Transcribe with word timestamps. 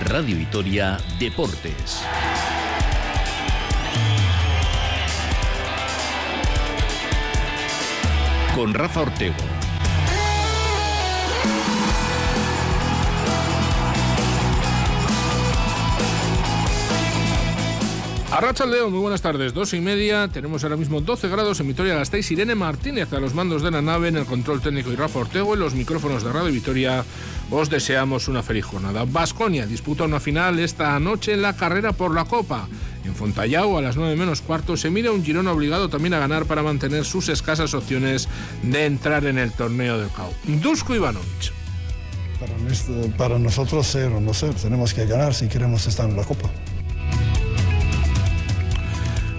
Radio 0.00 0.36
Vitoria 0.36 0.98
Deportes. 1.18 2.02
Con 8.54 8.72
Rafa 8.74 9.00
Ortego. 9.00 9.55
Arracha 18.36 18.66
Leo, 18.66 18.90
muy 18.90 18.98
buenas 18.98 19.22
tardes. 19.22 19.54
Dos 19.54 19.72
y 19.72 19.80
media, 19.80 20.28
tenemos 20.28 20.62
ahora 20.62 20.76
mismo 20.76 21.00
12 21.00 21.26
grados 21.28 21.58
en 21.60 21.68
Vitoria 21.68 21.94
Gasteiz. 21.94 22.30
Irene 22.30 22.54
Martínez 22.54 23.10
a 23.14 23.18
los 23.18 23.32
mandos 23.32 23.62
de 23.62 23.70
la 23.70 23.80
nave 23.80 24.08
en 24.08 24.18
el 24.18 24.26
control 24.26 24.60
técnico 24.60 24.92
y 24.92 24.94
Rafa 24.94 25.20
Ortego 25.20 25.54
en 25.54 25.60
los 25.60 25.74
micrófonos 25.74 26.22
de 26.22 26.30
Radio 26.30 26.52
Vitoria. 26.52 27.02
Os 27.50 27.70
deseamos 27.70 28.28
una 28.28 28.42
feliz 28.42 28.66
jornada. 28.66 29.06
Vasconia 29.06 29.64
disputa 29.64 30.04
una 30.04 30.20
final 30.20 30.58
esta 30.58 31.00
noche 31.00 31.32
en 31.32 31.40
la 31.40 31.56
carrera 31.56 31.92
por 31.94 32.12
la 32.12 32.26
Copa. 32.26 32.68
En 33.06 33.14
Fontallao, 33.14 33.78
a 33.78 33.80
las 33.80 33.96
9 33.96 34.14
menos 34.16 34.42
cuarto, 34.42 34.76
se 34.76 34.90
mira 34.90 35.12
un 35.12 35.24
Girona 35.24 35.52
obligado 35.52 35.88
también 35.88 36.12
a 36.12 36.18
ganar 36.18 36.44
para 36.44 36.62
mantener 36.62 37.06
sus 37.06 37.30
escasas 37.30 37.72
opciones 37.72 38.28
de 38.62 38.84
entrar 38.84 39.24
en 39.24 39.38
el 39.38 39.50
torneo 39.50 39.98
del 39.98 40.10
CAO. 40.10 40.30
Dusko 40.44 40.94
Ivanovic. 40.94 41.54
Para, 43.16 43.38
nosotros, 43.38 43.88
cero, 43.90 44.20
no 44.20 44.34
sé, 44.34 44.50
tenemos 44.50 44.92
que 44.92 45.06
ganar 45.06 45.32
si 45.32 45.48
queremos 45.48 45.86
estar 45.86 46.06
en 46.06 46.16
la 46.16 46.24
Copa. 46.24 46.50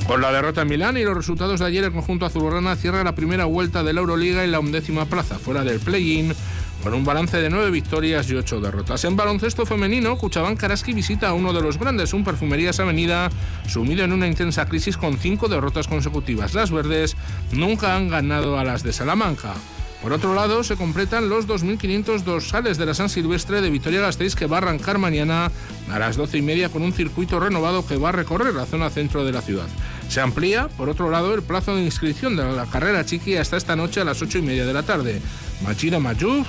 Con 0.08 0.22
la 0.22 0.32
derrota 0.32 0.62
en 0.62 0.70
Milán 0.70 0.96
y 0.96 1.04
los 1.04 1.18
resultados 1.18 1.60
de 1.60 1.66
ayer, 1.66 1.84
el 1.84 1.92
conjunto 1.92 2.26
azulgrana 2.26 2.78
cierra 2.78 3.04
la 3.04 3.14
primera 3.14 3.44
vuelta 3.44 3.84
de 3.84 3.92
la 3.92 4.00
Euroliga 4.00 4.46
en 4.46 4.54
la 4.54 4.62
undécima 4.62 5.04
plaza, 5.06 5.38
fuera 5.38 5.66
del 5.66 5.82
play-in, 5.82 6.34
con 6.82 6.94
un 6.94 7.04
balance 7.04 7.36
de 7.36 7.50
nueve 7.50 7.72
victorias 7.72 8.30
y 8.30 8.36
ocho 8.36 8.62
derrotas. 8.62 9.04
En 9.04 9.18
baloncesto 9.18 9.66
femenino, 9.66 10.18
Cuchabán 10.18 10.56
Karaski 10.56 10.94
visita 10.94 11.28
a 11.28 11.34
uno 11.34 11.52
de 11.52 11.62
los 11.62 11.78
grandes, 11.78 12.14
un 12.14 12.24
Perfumerías 12.24 12.80
Avenida, 12.80 13.30
sumido 13.68 14.06
en 14.06 14.14
una 14.14 14.28
intensa 14.28 14.66
crisis 14.66 14.96
con 14.96 15.18
cinco 15.18 15.50
derrotas 15.50 15.90
consecutivas. 15.90 16.54
Las 16.54 16.72
verdes 16.72 17.18
nunca 17.52 17.98
han 17.98 18.08
ganado 18.08 18.58
a 18.58 18.64
las 18.64 18.84
de 18.84 18.94
Salamanca. 18.94 19.56
Por 20.02 20.14
otro 20.14 20.36
lado, 20.36 20.64
se 20.64 20.76
completan 20.76 21.28
los 21.28 21.48
2.500 21.48 22.22
dorsales 22.22 22.78
de 22.78 22.86
la 22.86 22.94
San 22.94 23.10
Silvestre 23.10 23.62
de 23.62 23.72
Vitoria-Gasteiz 23.72 24.36
que 24.36 24.46
va 24.46 24.58
a 24.58 24.60
arrancar 24.60 25.00
mañana 25.00 25.52
a 25.92 26.00
las 26.00 26.16
12 26.16 26.38
y 26.38 26.42
media 26.44 26.70
con 26.70 26.84
un 26.84 26.94
circuito 26.94 27.40
renovado 27.40 27.86
que 27.86 27.98
va 27.98 28.10
a 28.10 28.12
recorrer 28.12 28.54
la 28.54 28.66
zona 28.66 28.92
centro 28.92 29.26
de 29.26 29.32
la 29.32 29.42
ciudad. 29.42 29.68
Se 30.10 30.22
amplía, 30.22 30.68
por 30.70 30.90
otro 30.90 31.10
lado, 31.10 31.34
el 31.34 31.42
plazo 31.42 31.76
de 31.76 31.84
inscripción 31.84 32.36
de 32.36 32.44
la 32.44 32.66
carrera 32.66 33.06
chiqui 33.06 33.36
hasta 33.36 33.58
esta 33.58 33.76
noche 33.76 34.02
a 34.02 34.06
las 34.06 34.22
8 34.22 34.38
y 34.40 34.42
media 34.42 34.66
de 34.66 34.74
la 34.74 34.84
tarde. 34.84 35.22
Machina 35.64 36.00
Mayuz 36.00 36.48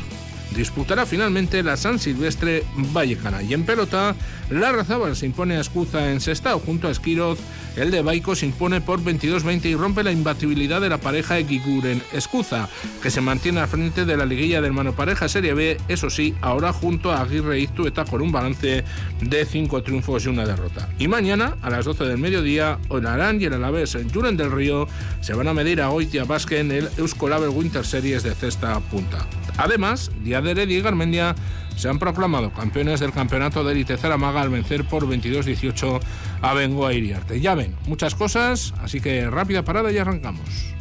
disputará 0.54 1.06
finalmente 1.06 1.62
la 1.62 1.76
San 1.76 1.98
Silvestre 1.98 2.64
Vallecana. 2.74 3.42
Y 3.42 3.54
en 3.54 3.64
pelota, 3.64 4.14
la 4.50 4.72
Razábal 4.72 5.16
se 5.16 5.26
impone 5.26 5.56
a 5.56 5.60
Escuza 5.60 6.10
en 6.10 6.20
Sestao 6.20 6.58
junto 6.60 6.88
a 6.88 6.90
Esquiroz. 6.90 7.38
El 7.76 7.90
de 7.90 8.02
Baico 8.02 8.34
se 8.34 8.46
impone 8.46 8.80
por 8.80 9.00
22-20 9.00 9.66
y 9.66 9.74
rompe 9.76 10.02
la 10.02 10.10
imbatibilidad 10.10 10.80
de 10.80 10.88
la 10.88 10.98
pareja 10.98 11.38
Eguiguren 11.38 12.02
Escuza, 12.12 12.68
que 13.02 13.10
se 13.10 13.20
mantiene 13.20 13.60
al 13.60 13.68
frente 13.68 14.04
de 14.04 14.16
la 14.16 14.26
liguilla 14.26 14.60
del 14.60 14.72
Mano 14.72 14.94
Pareja 14.94 15.28
Serie 15.28 15.54
B, 15.54 15.78
eso 15.86 16.10
sí, 16.10 16.34
ahora 16.40 16.72
junto 16.72 17.12
a 17.12 17.20
Aguirre 17.20 17.60
Iztueta 17.60 18.04
con 18.04 18.20
un 18.20 18.32
balance 18.32 18.84
de 19.20 19.46
5 19.46 19.82
triunfos 19.82 20.24
y 20.24 20.28
una 20.28 20.44
derrota. 20.44 20.88
Y 20.98 21.06
mañana, 21.06 21.56
a 21.62 21.70
las 21.70 21.84
12 21.84 22.04
del 22.04 22.18
mediodía, 22.18 22.78
Onarán 22.88 23.40
y 23.40 23.44
el 23.44 23.54
Alavés 23.54 23.94
en 23.94 24.10
Juren 24.10 24.36
del 24.36 24.50
Río 24.50 24.88
se 25.20 25.34
van 25.34 25.46
a 25.46 25.54
medir 25.54 25.80
a 25.80 25.90
Oitia 25.90 26.24
Basque 26.24 26.58
en 26.58 26.72
el 26.72 26.88
Euskolabel 26.96 27.50
Winter 27.50 27.86
Series 27.86 28.24
de 28.24 28.34
cesta 28.34 28.80
punta. 28.80 29.26
Además, 29.58 30.10
de 30.24 30.32
Heredia 30.32 30.78
y 30.78 30.80
Garmendia 30.80 31.34
se 31.76 31.88
han 31.88 31.98
proclamado 31.98 32.52
campeones 32.52 33.00
del 33.00 33.12
campeonato 33.12 33.62
de 33.64 33.72
élite 33.72 33.96
Zaramaga 33.96 34.40
al 34.40 34.50
vencer 34.50 34.84
por 34.84 35.06
22-18 35.06 36.00
a 36.42 36.54
Bengoa 36.54 36.92
Iriarte. 36.94 37.40
Ya 37.40 37.54
ven, 37.54 37.74
muchas 37.86 38.14
cosas, 38.14 38.72
así 38.80 39.00
que 39.00 39.28
rápida 39.28 39.64
parada 39.64 39.92
y 39.92 39.98
arrancamos. 39.98 40.74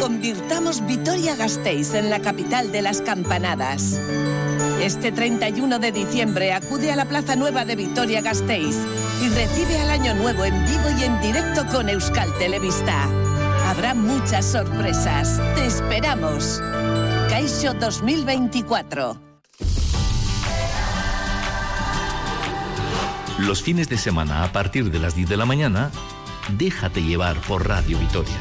Convirtamos 0.00 0.84
Vitoria-Gasteiz 0.86 1.94
en 1.94 2.10
la 2.10 2.20
capital 2.20 2.72
de 2.72 2.82
las 2.82 3.00
campanadas. 3.00 4.00
Este 4.80 5.10
31 5.10 5.80
de 5.80 5.90
diciembre 5.90 6.52
acude 6.52 6.92
a 6.92 6.96
la 6.96 7.04
Plaza 7.04 7.34
Nueva 7.34 7.64
de 7.64 7.74
Vitoria-Gasteiz 7.74 8.76
y 9.20 9.28
recibe 9.30 9.80
al 9.80 9.90
Año 9.90 10.14
Nuevo 10.14 10.44
en 10.44 10.54
vivo 10.66 10.88
y 10.98 11.02
en 11.02 11.20
directo 11.20 11.66
con 11.66 11.88
Euskal 11.88 12.32
Televista. 12.38 13.08
Habrá 13.66 13.94
muchas 13.94 14.46
sorpresas. 14.46 15.40
Te 15.56 15.66
esperamos. 15.66 16.62
Caixo 17.28 17.74
2024. 17.74 19.20
Los 23.40 23.62
fines 23.62 23.88
de 23.88 23.98
semana 23.98 24.44
a 24.44 24.52
partir 24.52 24.92
de 24.92 25.00
las 25.00 25.16
10 25.16 25.28
de 25.28 25.36
la 25.36 25.44
mañana, 25.44 25.90
déjate 26.56 27.02
llevar 27.02 27.36
por 27.42 27.68
Radio 27.68 27.98
Vitoria. 27.98 28.38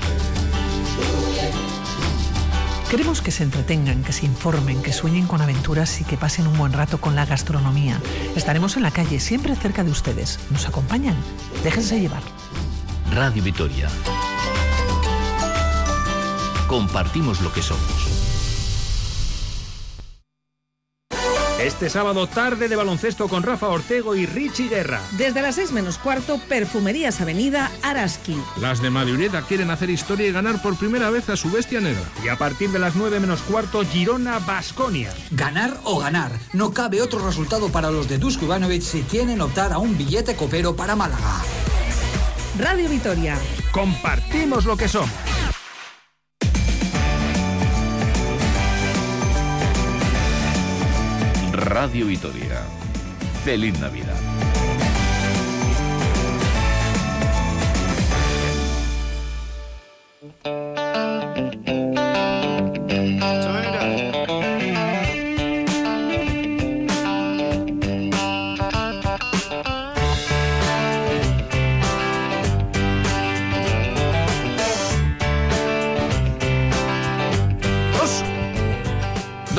Queremos 2.90 3.22
que 3.22 3.32
se 3.32 3.44
entretengan, 3.44 4.02
que 4.02 4.14
se 4.14 4.26
informen, 4.26 4.82
que 4.82 4.94
sueñen 4.94 5.28
con 5.28 5.42
aventuras 5.42 6.00
y 6.00 6.06
que 6.06 6.16
pasen 6.16 6.48
un 6.48 6.58
buen 6.58 6.72
rato 6.72 7.02
con 7.02 7.16
la 7.16 7.26
gastronomía. 7.26 8.00
Estaremos 8.36 8.78
en 8.78 8.84
la 8.84 8.92
calle, 8.92 9.20
siempre 9.20 9.56
cerca 9.58 9.84
de 9.84 9.92
ustedes. 9.92 10.40
¿Nos 10.52 10.70
acompañan? 10.70 11.16
Déjense 11.66 12.00
llevar. 12.00 12.24
Radio 13.14 13.44
Vitoria. 13.44 13.90
Compartimos 16.70 17.42
lo 17.42 17.52
que 17.52 17.62
somos. 17.62 18.17
Este 21.68 21.90
sábado 21.90 22.28
tarde 22.28 22.70
de 22.70 22.78
baloncesto 22.78 23.28
con 23.28 23.44
Rafa 23.44 23.68
Ortego 23.68 24.16
y 24.16 24.26
Richie 24.26 24.70
Guerra. 24.70 25.02
Desde 25.18 25.42
las 25.42 25.56
6 25.56 25.74
menos 25.74 25.98
cuarto, 25.98 26.40
Perfumerías 26.48 27.20
Avenida 27.20 27.70
Araski. 27.84 28.38
Las 28.62 28.82
de 28.82 28.90
Madureta 28.90 29.42
quieren 29.42 29.70
hacer 29.70 29.90
historia 29.90 30.30
y 30.30 30.32
ganar 30.32 30.62
por 30.62 30.78
primera 30.78 31.10
vez 31.10 31.28
a 31.28 31.36
su 31.36 31.52
bestia 31.52 31.82
negra. 31.82 32.00
Y 32.24 32.30
a 32.30 32.38
partir 32.38 32.70
de 32.70 32.80
las 32.80 32.96
9 32.96 33.20
menos 33.20 33.42
cuarto, 33.42 33.84
Girona 33.84 34.40
Basconia. 34.40 35.12
Ganar 35.32 35.78
o 35.84 36.00
ganar. 36.00 36.32
No 36.54 36.72
cabe 36.72 37.02
otro 37.02 37.20
resultado 37.20 37.68
para 37.68 37.92
los 37.92 38.08
de 38.08 38.18
Dusko 38.18 38.46
Ivanovic 38.46 38.82
si 38.82 39.02
quieren 39.02 39.42
optar 39.42 39.74
a 39.74 39.78
un 39.78 39.98
billete 39.98 40.38
copero 40.38 40.74
para 40.74 40.96
Málaga. 40.96 41.42
Radio 42.58 42.88
Vitoria. 42.88 43.38
Compartimos 43.74 44.64
lo 44.64 44.78
que 44.78 44.88
somos. 44.88 45.37
Radio 51.68 52.06
Vitoria. 52.06 52.64
Feliz 53.44 53.78
Navidad. 53.80 54.47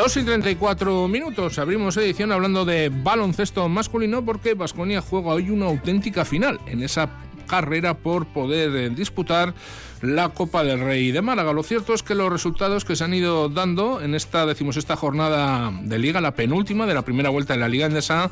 Dos 0.08 0.16
y 0.16 0.24
34 0.24 1.06
minutos. 1.06 1.58
Abrimos 1.58 1.94
edición 1.98 2.32
hablando 2.32 2.64
de 2.64 2.88
baloncesto 2.88 3.68
masculino 3.68 4.24
porque 4.24 4.54
Vasconia 4.54 5.02
juega 5.02 5.32
hoy 5.32 5.50
una 5.50 5.66
auténtica 5.66 6.24
final 6.24 6.58
en 6.66 6.82
esa 6.82 7.10
carrera 7.46 7.92
por 7.92 8.24
poder 8.24 8.74
eh, 8.74 8.88
disputar 8.88 9.52
la 10.00 10.30
Copa 10.30 10.64
del 10.64 10.80
Rey 10.80 11.12
de 11.12 11.20
Málaga. 11.20 11.52
Lo 11.52 11.62
cierto 11.62 11.92
es 11.92 12.02
que 12.02 12.14
los 12.14 12.32
resultados 12.32 12.86
que 12.86 12.96
se 12.96 13.04
han 13.04 13.12
ido 13.12 13.50
dando 13.50 14.00
en 14.00 14.14
esta 14.14 14.46
decimosexta 14.46 14.96
jornada 14.96 15.72
de 15.82 15.98
liga, 15.98 16.22
la 16.22 16.34
penúltima 16.34 16.86
de 16.86 16.94
la 16.94 17.02
primera 17.02 17.28
vuelta 17.28 17.52
de 17.52 17.60
la 17.60 17.68
Liga 17.68 17.84
Endesa, 17.84 18.30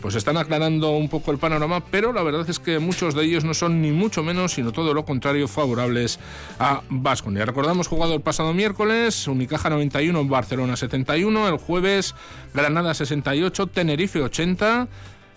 pues 0.00 0.14
están 0.14 0.36
aclarando 0.36 0.90
un 0.90 1.08
poco 1.08 1.30
el 1.32 1.38
panorama, 1.38 1.80
pero 1.90 2.12
la 2.12 2.22
verdad 2.22 2.48
es 2.48 2.58
que 2.58 2.78
muchos 2.78 3.14
de 3.14 3.24
ellos 3.24 3.44
no 3.44 3.54
son 3.54 3.80
ni 3.80 3.92
mucho 3.92 4.22
menos, 4.22 4.52
sino 4.52 4.72
todo 4.72 4.94
lo 4.94 5.04
contrario, 5.04 5.48
favorables 5.48 6.18
a 6.58 6.82
Vasconia. 6.90 7.44
Recordamos 7.44 7.88
jugado 7.88 8.14
el 8.14 8.20
pasado 8.20 8.52
miércoles, 8.52 9.26
Unicaja 9.26 9.70
91, 9.70 10.24
Barcelona 10.26 10.76
71, 10.76 11.48
el 11.48 11.56
jueves 11.58 12.14
Granada 12.54 12.94
68, 12.94 13.66
Tenerife 13.68 14.20
80. 14.20 14.88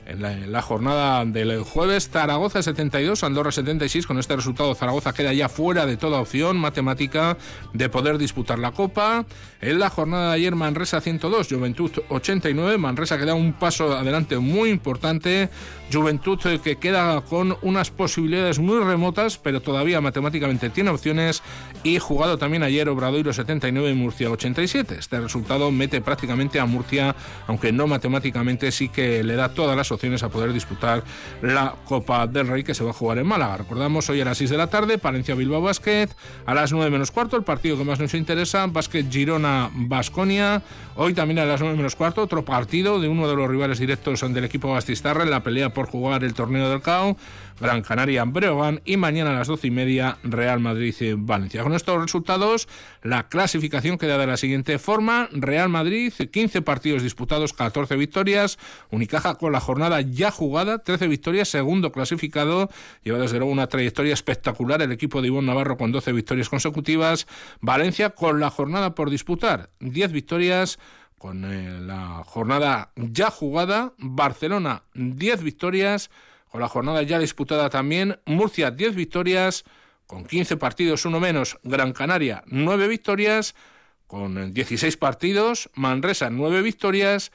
En 0.09 0.51
la, 0.51 0.61
jornada 0.61 1.23
del 1.25 1.61
jueves, 1.63 2.09
Zaragoza 2.09 2.61
72, 2.63 3.23
Andorra 3.23 3.51
76. 3.51 4.07
Con 4.07 4.17
este 4.17 4.35
resultado, 4.35 4.73
Zaragoza 4.73 5.13
queda 5.13 5.33
ya 5.33 5.49
fuera 5.49 5.85
de 5.85 5.97
toda 5.97 6.19
opción 6.19 6.57
matemática 6.57 7.37
de 7.73 7.89
poder 7.89 8.17
disputar 8.17 8.59
la 8.59 8.71
Copa. 8.71 9.25
En 9.61 9.79
la 9.79 9.89
jornada 9.89 10.29
de 10.29 10.35
ayer, 10.35 10.55
Manresa 10.55 10.99
102, 11.01 11.47
Juventud 11.49 11.91
89. 12.09 12.77
Manresa 12.77 13.17
queda 13.17 13.35
un 13.35 13.53
paso 13.53 13.95
adelante 13.95 14.37
muy 14.39 14.69
importante. 14.69 15.49
Juventud 15.91 16.39
eh, 16.45 16.59
que 16.63 16.77
queda 16.77 17.21
con 17.21 17.57
unas 17.61 17.91
posibilidades 17.91 18.59
muy 18.59 18.79
remotas, 18.83 19.37
pero 19.37 19.61
todavía 19.61 20.01
matemáticamente 20.01 20.69
tiene 20.69 20.89
opciones. 20.89 21.43
Y 21.81 21.97
jugado 21.97 22.37
también 22.37 22.63
ayer 22.63 22.89
Obradoiro 22.89 23.31
79 23.31 23.91
y 23.91 23.93
Murcia 23.93 24.29
87. 24.29 24.95
Este 24.99 25.17
resultado 25.21 25.71
mete 25.71 26.01
prácticamente 26.01 26.59
a 26.59 26.65
Murcia, 26.65 27.15
aunque 27.47 27.71
no 27.71 27.87
matemáticamente, 27.87 28.73
sí 28.73 28.89
que 28.89 29.23
le 29.23 29.35
da 29.35 29.53
todas 29.53 29.77
las 29.77 29.89
opciones 29.89 30.21
a 30.23 30.29
poder 30.29 30.51
disputar 30.51 31.05
la 31.41 31.75
Copa 31.85 32.27
del 32.27 32.47
Rey 32.47 32.65
que 32.65 32.73
se 32.73 32.83
va 32.83 32.89
a 32.89 32.93
jugar 32.93 33.19
en 33.19 33.27
Málaga. 33.27 33.57
Recordamos 33.57 34.09
hoy 34.09 34.19
a 34.19 34.25
las 34.25 34.37
6 34.39 34.49
de 34.49 34.57
la 34.57 34.67
tarde, 34.67 34.97
Palencia 34.97 35.35
Bilbao 35.35 35.61
Basket, 35.61 36.09
a 36.45 36.53
las 36.53 36.73
9 36.73 36.91
menos 36.91 37.11
cuarto, 37.11 37.37
el 37.37 37.43
partido 37.43 37.77
que 37.77 37.85
más 37.85 37.99
nos 37.99 38.13
interesa, 38.13 38.67
Basket 38.67 39.05
Girona 39.09 39.69
Basconia. 39.73 40.61
Hoy 40.97 41.13
también 41.13 41.39
a 41.39 41.45
las 41.45 41.61
9 41.61 41.77
menos 41.77 41.95
cuarto, 41.95 42.21
otro 42.21 42.43
partido 42.43 42.99
de 42.99 43.07
uno 43.07 43.25
de 43.29 43.37
los 43.37 43.49
rivales 43.49 43.79
directos 43.79 44.19
del 44.19 44.43
equipo 44.43 44.69
Bastistarra 44.69 45.23
en 45.23 45.31
la 45.31 45.43
pelea 45.43 45.73
por 45.73 45.87
jugar 45.87 46.25
el 46.25 46.33
torneo 46.33 46.69
del 46.69 46.81
CAO. 46.81 47.15
Gran 47.59 47.81
Canaria 47.81 48.23
Breogán 48.25 48.81
y 48.85 48.97
mañana 48.97 49.31
a 49.31 49.33
las 49.33 49.47
12 49.47 49.67
y 49.67 49.71
media 49.71 50.17
Real 50.23 50.59
Madrid 50.59 50.95
Valencia. 51.17 51.63
Con 51.63 51.73
estos 51.73 52.01
resultados, 52.01 52.67
la 53.03 53.27
clasificación 53.27 53.97
queda 53.97 54.17
de 54.17 54.27
la 54.27 54.37
siguiente 54.37 54.79
forma: 54.79 55.29
Real 55.31 55.69
Madrid, 55.69 56.13
15 56.13 56.61
partidos 56.61 57.03
disputados, 57.03 57.53
14 57.53 57.95
victorias, 57.95 58.57
Unicaja 58.91 59.35
con 59.35 59.51
la 59.51 59.59
jornada 59.59 60.01
ya 60.01 60.31
jugada, 60.31 60.79
13 60.79 61.07
victorias, 61.07 61.49
segundo 61.49 61.91
clasificado, 61.91 62.69
lleva 63.03 63.19
desde 63.19 63.37
luego 63.37 63.51
una 63.51 63.67
trayectoria 63.67 64.13
espectacular 64.13 64.81
el 64.81 64.91
equipo 64.91 65.21
de 65.21 65.27
Ivonne 65.27 65.47
Navarro 65.47 65.77
con 65.77 65.91
12 65.91 66.11
victorias 66.13 66.49
consecutivas, 66.49 67.27
Valencia 67.61 68.11
con 68.11 68.39
la 68.39 68.49
jornada 68.49 68.95
por 68.95 69.09
disputar, 69.09 69.69
10 69.79 70.11
victorias, 70.11 70.79
con 71.17 71.43
eh, 71.45 71.79
la 71.81 72.23
jornada 72.25 72.91
ya 72.95 73.29
jugada, 73.29 73.93
Barcelona 73.97 74.83
10 74.95 75.43
victorias, 75.43 76.09
con 76.49 76.61
la 76.61 76.67
jornada 76.67 77.01
ya 77.03 77.19
disputada 77.19 77.69
también. 77.69 78.19
Murcia 78.25 78.71
10 78.71 78.95
victorias, 78.95 79.63
con 80.05 80.25
15 80.25 80.57
partidos, 80.57 81.05
uno 81.05 81.19
menos. 81.19 81.59
Gran 81.63 81.93
Canaria 81.93 82.43
9 82.47 82.87
victorias, 82.87 83.55
con 84.07 84.53
16 84.53 84.97
partidos. 84.97 85.69
Manresa 85.75 86.29
9 86.29 86.61
victorias. 86.61 87.31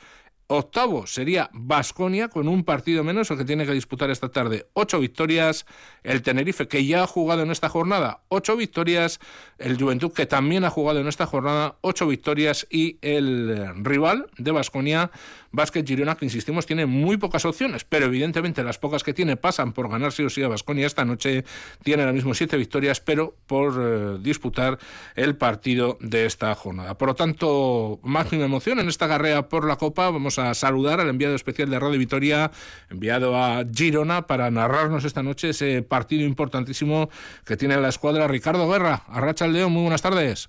Octavo 0.46 1.06
sería 1.06 1.49
Basconia 1.52 2.29
con 2.29 2.49
un 2.49 2.64
partido 2.64 3.02
menos, 3.02 3.31
el 3.31 3.38
que 3.38 3.44
tiene 3.44 3.64
que 3.64 3.73
disputar 3.73 4.11
esta 4.11 4.31
tarde. 4.31 4.67
Ocho 4.75 5.00
victorias. 5.00 5.67
El 6.02 6.23
Tenerife, 6.23 6.69
que 6.69 6.85
ya 6.85 7.02
ha 7.02 7.06
jugado 7.06 7.43
en 7.43 7.50
esta 7.50 7.69
jornada, 7.70 8.20
ocho 8.29 8.56
victorias. 8.56 9.20
El 9.58 9.79
Juventud, 9.79 10.12
que 10.12 10.26
también 10.26 10.64
ha 10.64 10.70
jugado 10.70 11.00
en 11.00 11.08
esta 11.08 11.26
jornada, 11.26 11.76
ocho 11.81 12.06
victorias. 12.06 12.67
Y 12.70 12.99
el 13.00 13.85
rival 13.85 14.26
de 14.37 14.50
Basconia, 14.50 15.11
Vázquez 15.50 15.85
Girona, 15.87 16.17
que 16.17 16.26
insistimos, 16.26 16.67
tiene 16.67 16.85
muy 16.85 17.17
pocas 17.17 17.44
opciones, 17.44 17.85
pero 17.85 18.06
evidentemente 18.06 18.62
las 18.62 18.79
pocas 18.79 19.02
que 19.02 19.14
tiene 19.14 19.37
pasan 19.37 19.73
por 19.73 19.88
ganar 19.88 20.12
sí 20.12 20.25
o 20.25 20.31
sí 20.31 20.43
a 20.43 20.49
Basconia. 20.49 20.87
Esta 20.87 21.05
noche 21.05 21.44
tiene 21.82 22.02
ahora 22.02 22.12
mismo 22.12 22.35
siete 22.35 22.56
victorias, 22.56 23.00
pero 23.00 23.37
por 23.46 23.75
eh, 23.79 24.19
disputar 24.20 24.79
el 25.14 25.37
partido 25.37 25.96
de 26.00 26.26
esta 26.26 26.55
jornada. 26.55 26.99
Por 26.99 27.08
lo 27.08 27.14
tanto, 27.14 28.00
máxima 28.02 28.44
emoción 28.44 28.79
en 28.81 28.88
esta 28.88 29.08
carrera 29.08 29.49
por 29.49 29.67
la 29.67 29.76
Copa. 29.76 30.11
Vamos 30.11 30.33
a 30.38 30.54
saludar 30.54 31.00
al 31.00 31.08
enviado 31.08 31.34
especial 31.34 31.70
de 31.70 31.78
Radio 31.78 31.98
Vitoria, 31.98 32.50
enviado 32.90 33.36
a 33.36 33.64
Girona, 33.72 34.26
para 34.26 34.50
narrarnos 34.50 35.04
esta 35.04 35.22
noche 35.22 35.50
ese 35.50 35.82
partido 35.82 36.25
importantísimo 36.25 37.10
que 37.44 37.56
tiene 37.56 37.76
la 37.76 37.88
escuadra 37.88 38.28
Ricardo 38.28 38.69
Guerra. 38.69 39.04
Arracha 39.08 39.46
León, 39.46 39.72
muy 39.72 39.82
buenas 39.82 40.02
tardes. 40.02 40.48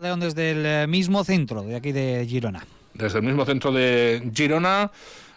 León 0.00 0.20
desde 0.20 0.50
el 0.50 0.66
eh, 0.66 0.86
mismo 0.86 1.24
centro 1.24 1.62
de 1.62 1.74
aquí 1.74 1.90
de 1.90 2.26
Girona 2.28 2.66
desde 2.98 3.18
el 3.18 3.24
mismo 3.24 3.44
centro 3.44 3.72
de 3.72 4.30
Girona 4.34 4.90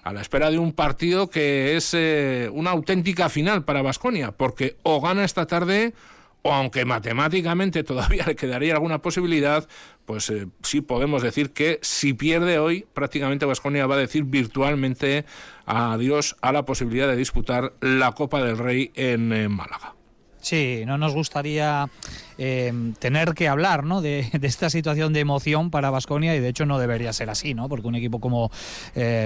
a 0.03 0.13
la 0.13 0.21
espera 0.21 0.49
de 0.49 0.57
un 0.57 0.73
partido 0.73 1.29
que 1.29 1.75
es 1.75 1.93
eh, 1.93 2.49
una 2.53 2.71
auténtica 2.71 3.29
final 3.29 3.63
para 3.65 3.81
Basconia, 3.81 4.31
porque 4.31 4.77
o 4.83 5.01
gana 5.01 5.25
esta 5.25 5.45
tarde 5.45 5.93
o 6.41 6.53
aunque 6.53 6.85
matemáticamente 6.85 7.83
todavía 7.83 8.23
le 8.27 8.35
quedaría 8.35 8.73
alguna 8.73 9.01
posibilidad, 9.01 9.67
pues 10.05 10.29
eh, 10.29 10.47
sí 10.63 10.81
podemos 10.81 11.21
decir 11.21 11.51
que 11.51 11.79
si 11.81 12.13
pierde 12.13 12.59
hoy, 12.59 12.85
prácticamente 12.93 13.45
Basconia 13.45 13.87
va 13.87 13.95
a 13.95 13.99
decir 13.99 14.23
virtualmente 14.23 15.25
adiós 15.65 16.35
a 16.41 16.51
la 16.51 16.65
posibilidad 16.65 17.07
de 17.07 17.15
disputar 17.15 17.73
la 17.81 18.11
Copa 18.13 18.43
del 18.43 18.57
Rey 18.57 18.91
en 18.95 19.51
Málaga. 19.51 19.95
Sí, 20.41 20.83
no 20.85 20.97
nos 20.97 21.13
gustaría 21.13 21.89
eh, 22.41 22.71
tener 22.99 23.33
que 23.33 23.49
hablar 23.49 23.83
¿no? 23.83 24.01
de, 24.01 24.29
esta 24.41 24.69
situación 24.69 25.11
de 25.11 25.19
emoción 25.19 25.71
para 25.71 25.89
Basconia 25.89 26.35
y 26.35 26.39
de 26.39 26.47
hecho 26.47 26.65
no 26.65 26.79
debería 26.79 27.11
ser 27.11 27.29
así, 27.29 27.53
¿no? 27.53 27.67
porque 27.67 27.87
un 27.87 27.95
equipo 27.95 28.19
como 28.21 28.49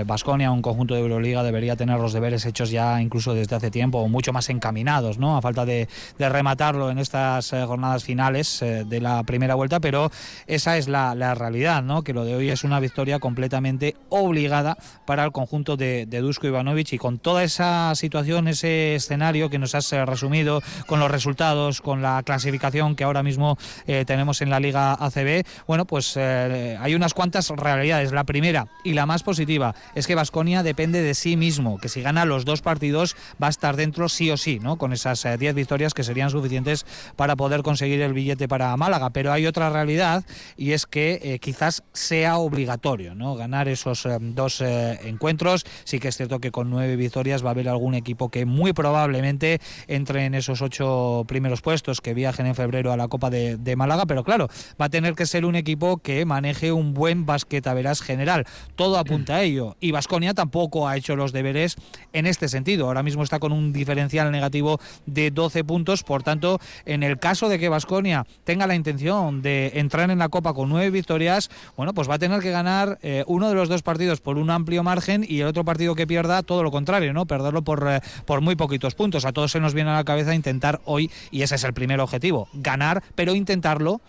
Basconia, 0.06 0.48
eh, 0.48 0.50
un 0.50 0.64
conjunto 0.64 0.96
de 0.96 1.02
Euroliga, 1.02 1.44
debería 1.44 1.76
tener 1.76 2.00
los 2.00 2.14
deberes 2.14 2.44
hechos 2.48 2.72
ya 2.72 3.00
incluso 3.02 3.36
desde 3.36 3.56
hace 3.56 3.70
tiempo 3.70 4.08
mucho 4.08 4.34
más 4.34 4.50
encaminados, 4.50 5.20
¿no? 5.20 5.38
a 5.38 5.42
falta 5.42 5.64
de, 5.64 5.88
rematarlo 6.18 6.90
en 6.90 6.98
estas 6.98 7.54
eh, 7.54 7.64
jornadas 7.68 8.04
finales 8.04 8.60
de 8.62 9.02
la 9.02 9.22
primera 9.24 9.54
vuelta, 9.54 9.80
pero 9.80 10.10
esa 10.48 10.78
es 10.78 10.88
la, 10.88 11.14
realidad, 11.36 11.84
¿no? 11.84 12.04
que 12.04 12.14
lo 12.14 12.26
de 12.26 12.36
hoy 12.36 12.50
es 12.50 12.64
una 12.64 12.80
victoria 12.80 13.20
completamente 13.20 13.96
obligada 14.10 14.78
para 15.06 15.24
el 15.24 15.32
conjunto 15.32 15.78
de, 15.78 16.08
de 16.08 16.22
Dusko 16.22 16.48
Ivanovic 16.48 16.94
y 16.94 16.98
con 16.98 17.20
toda 17.20 17.44
esa 17.44 17.94
situación, 17.94 18.48
ese 18.48 18.96
escenario 18.96 19.52
que 19.52 19.60
nos 19.60 19.76
has 19.76 19.92
resumido, 19.92 20.62
con 20.88 21.00
los 21.00 21.12
resultados, 21.12 21.82
con 21.82 22.02
la 22.02 22.24
clasificación 22.24 22.96
que 22.96 23.03
ahora 23.04 23.24
mismo 23.24 23.58
eh, 23.86 24.04
tenemos 24.06 24.42
en 24.42 24.50
la 24.50 24.60
Liga 24.60 24.94
ACB, 24.94 25.46
bueno, 25.68 25.86
pues 25.86 26.14
eh, 26.18 26.78
hay 26.80 26.96
unas 26.96 27.14
cuantas 27.14 27.50
realidades. 27.50 28.12
La 28.12 28.24
primera 28.24 28.68
y 28.84 28.94
la 28.94 29.06
más 29.06 29.24
positiva 29.24 29.76
es 29.96 30.08
que 30.08 30.16
Vasconia 30.16 30.64
depende 30.64 31.02
de 31.02 31.14
sí 31.14 31.38
mismo, 31.38 31.78
que 31.78 31.90
si 31.90 32.02
gana 32.02 32.26
los 32.26 32.46
dos 32.46 32.62
partidos 32.62 33.16
va 33.42 33.48
a 33.48 33.50
estar 33.50 33.76
dentro 33.76 34.10
sí 34.10 34.32
o 34.32 34.38
sí, 34.38 34.60
¿no? 34.60 34.78
Con 34.78 34.94
esas 34.94 35.24
10 35.24 35.42
eh, 35.42 35.54
victorias 35.54 35.94
que 35.94 36.04
serían 36.04 36.30
suficientes 36.30 36.86
para 37.16 37.36
poder 37.36 37.64
conseguir 37.64 38.02
el 38.02 38.14
billete 38.14 38.48
para 38.48 38.76
Málaga. 38.78 39.10
Pero 39.12 39.32
hay 39.32 39.46
otra 39.46 39.70
realidad 39.70 40.24
y 40.58 40.72
es 40.72 40.86
que 40.86 41.40
quizás 41.42 41.84
sea 41.94 42.38
obligatorio, 42.38 43.16
¿no? 43.16 43.36
Ganar 43.36 43.68
esos 43.68 44.08
dos 44.20 44.62
encuentros. 44.62 45.66
Sí 45.84 46.00
que 46.00 46.08
es 46.08 46.18
cierto 46.18 46.40
que 46.40 46.52
con 46.52 46.70
nueve 46.70 46.96
victorias 46.96 47.44
va 47.44 47.50
a 47.50 47.52
haber 47.52 47.70
algún 47.70 47.96
equipo 47.96 48.30
que 48.30 48.46
muy 48.46 48.74
probablemente 48.74 49.60
entre 49.88 50.26
en 50.26 50.36
esos 50.36 50.62
ocho 50.62 51.26
primeros 51.28 51.62
puestos 51.62 52.02
que 52.02 52.14
viajen 52.14 52.46
en 52.46 52.56
febrero 52.56 52.92
a 52.94 52.98
la 52.98 53.08
Copa 53.08 53.30
de, 53.30 53.76
Málaga, 53.76 54.06
pero 54.06 54.24
claro, 54.24 54.50
va 54.80 54.86
a 54.86 54.90
tener 54.90 55.16
que 55.16 55.26
ser 55.26 55.46
un 55.46 55.56
equipo 55.56 55.98
que 55.98 56.26
maneje 56.26 56.72
un 56.72 56.94
buen 56.94 57.26
basquetaveras 57.26 58.02
general. 58.02 58.46
Todo 58.76 58.98
apunta 58.98 59.36
a 59.36 59.42
ello. 59.42 59.76
Y 59.80 59.92
Vasconia 59.92 60.34
tampoco 60.34 60.88
ha 60.88 60.96
hecho 60.96 61.16
los 61.16 61.32
deberes 61.32 61.76
en 62.14 62.28
este 62.28 62.48
sentido. 62.48 62.88
Ahora 62.88 63.04
mismo 63.04 63.24
está 63.24 63.40
con 63.40 63.52
un 63.52 63.74
diferencial 63.74 64.32
negativo 64.32 64.80
de 65.06 65.32
12 65.32 65.64
puntos. 65.64 66.04
Por 66.04 66.24
tanto, 66.24 66.60
en 66.86 67.04
el 67.04 67.20
caso 67.20 67.50
de 67.50 67.60
que 67.60 67.70
Vasconia 67.70 68.26
tenga 68.44 68.68
la 68.68 68.76
intención 68.76 69.42
de 69.42 69.72
entrar 69.76 70.12
en 70.12 70.20
la 70.20 70.30
Copa 70.30 70.54
con 70.54 70.70
nueve 70.70 70.90
victorias, 70.92 71.50
bueno, 71.76 71.94
pues 71.94 72.10
va 72.10 72.16
a 72.16 72.20
tener 72.20 72.42
que 72.42 72.52
ganar 72.52 73.00
eh, 73.02 73.24
uno 73.28 73.50
de 73.50 73.56
los 73.56 73.70
dos 73.70 73.82
partidos 73.82 74.22
por 74.22 74.38
un 74.38 74.50
amplio 74.50 74.84
margen 74.84 75.26
y 75.28 75.42
el 75.42 75.48
otro 75.48 75.66
partido 75.66 75.96
que 75.96 76.08
pierda 76.08 76.44
todo 76.44 76.64
lo 76.64 76.72
contrario, 76.72 77.14
¿no? 77.14 77.26
Perderlo 77.26 77.64
por, 77.64 77.88
eh, 77.90 78.02
por 78.26 78.42
muy 78.42 78.56
poquitos 78.56 78.96
puntos. 78.96 79.26
A 79.26 79.34
todos 79.34 79.52
se 79.52 79.60
nos 79.60 79.74
viene 79.74 79.90
a 79.90 79.96
la 79.96 80.04
cabeza 80.04 80.36
intentar 80.36 80.82
hoy, 80.86 81.10
y 81.32 81.42
ese 81.42 81.56
es 81.56 81.64
el 81.64 81.74
primer 81.74 82.00
objetivo, 82.00 82.48
ganar 82.54 82.83
pero 83.16 83.36
intentarlo 83.36 84.02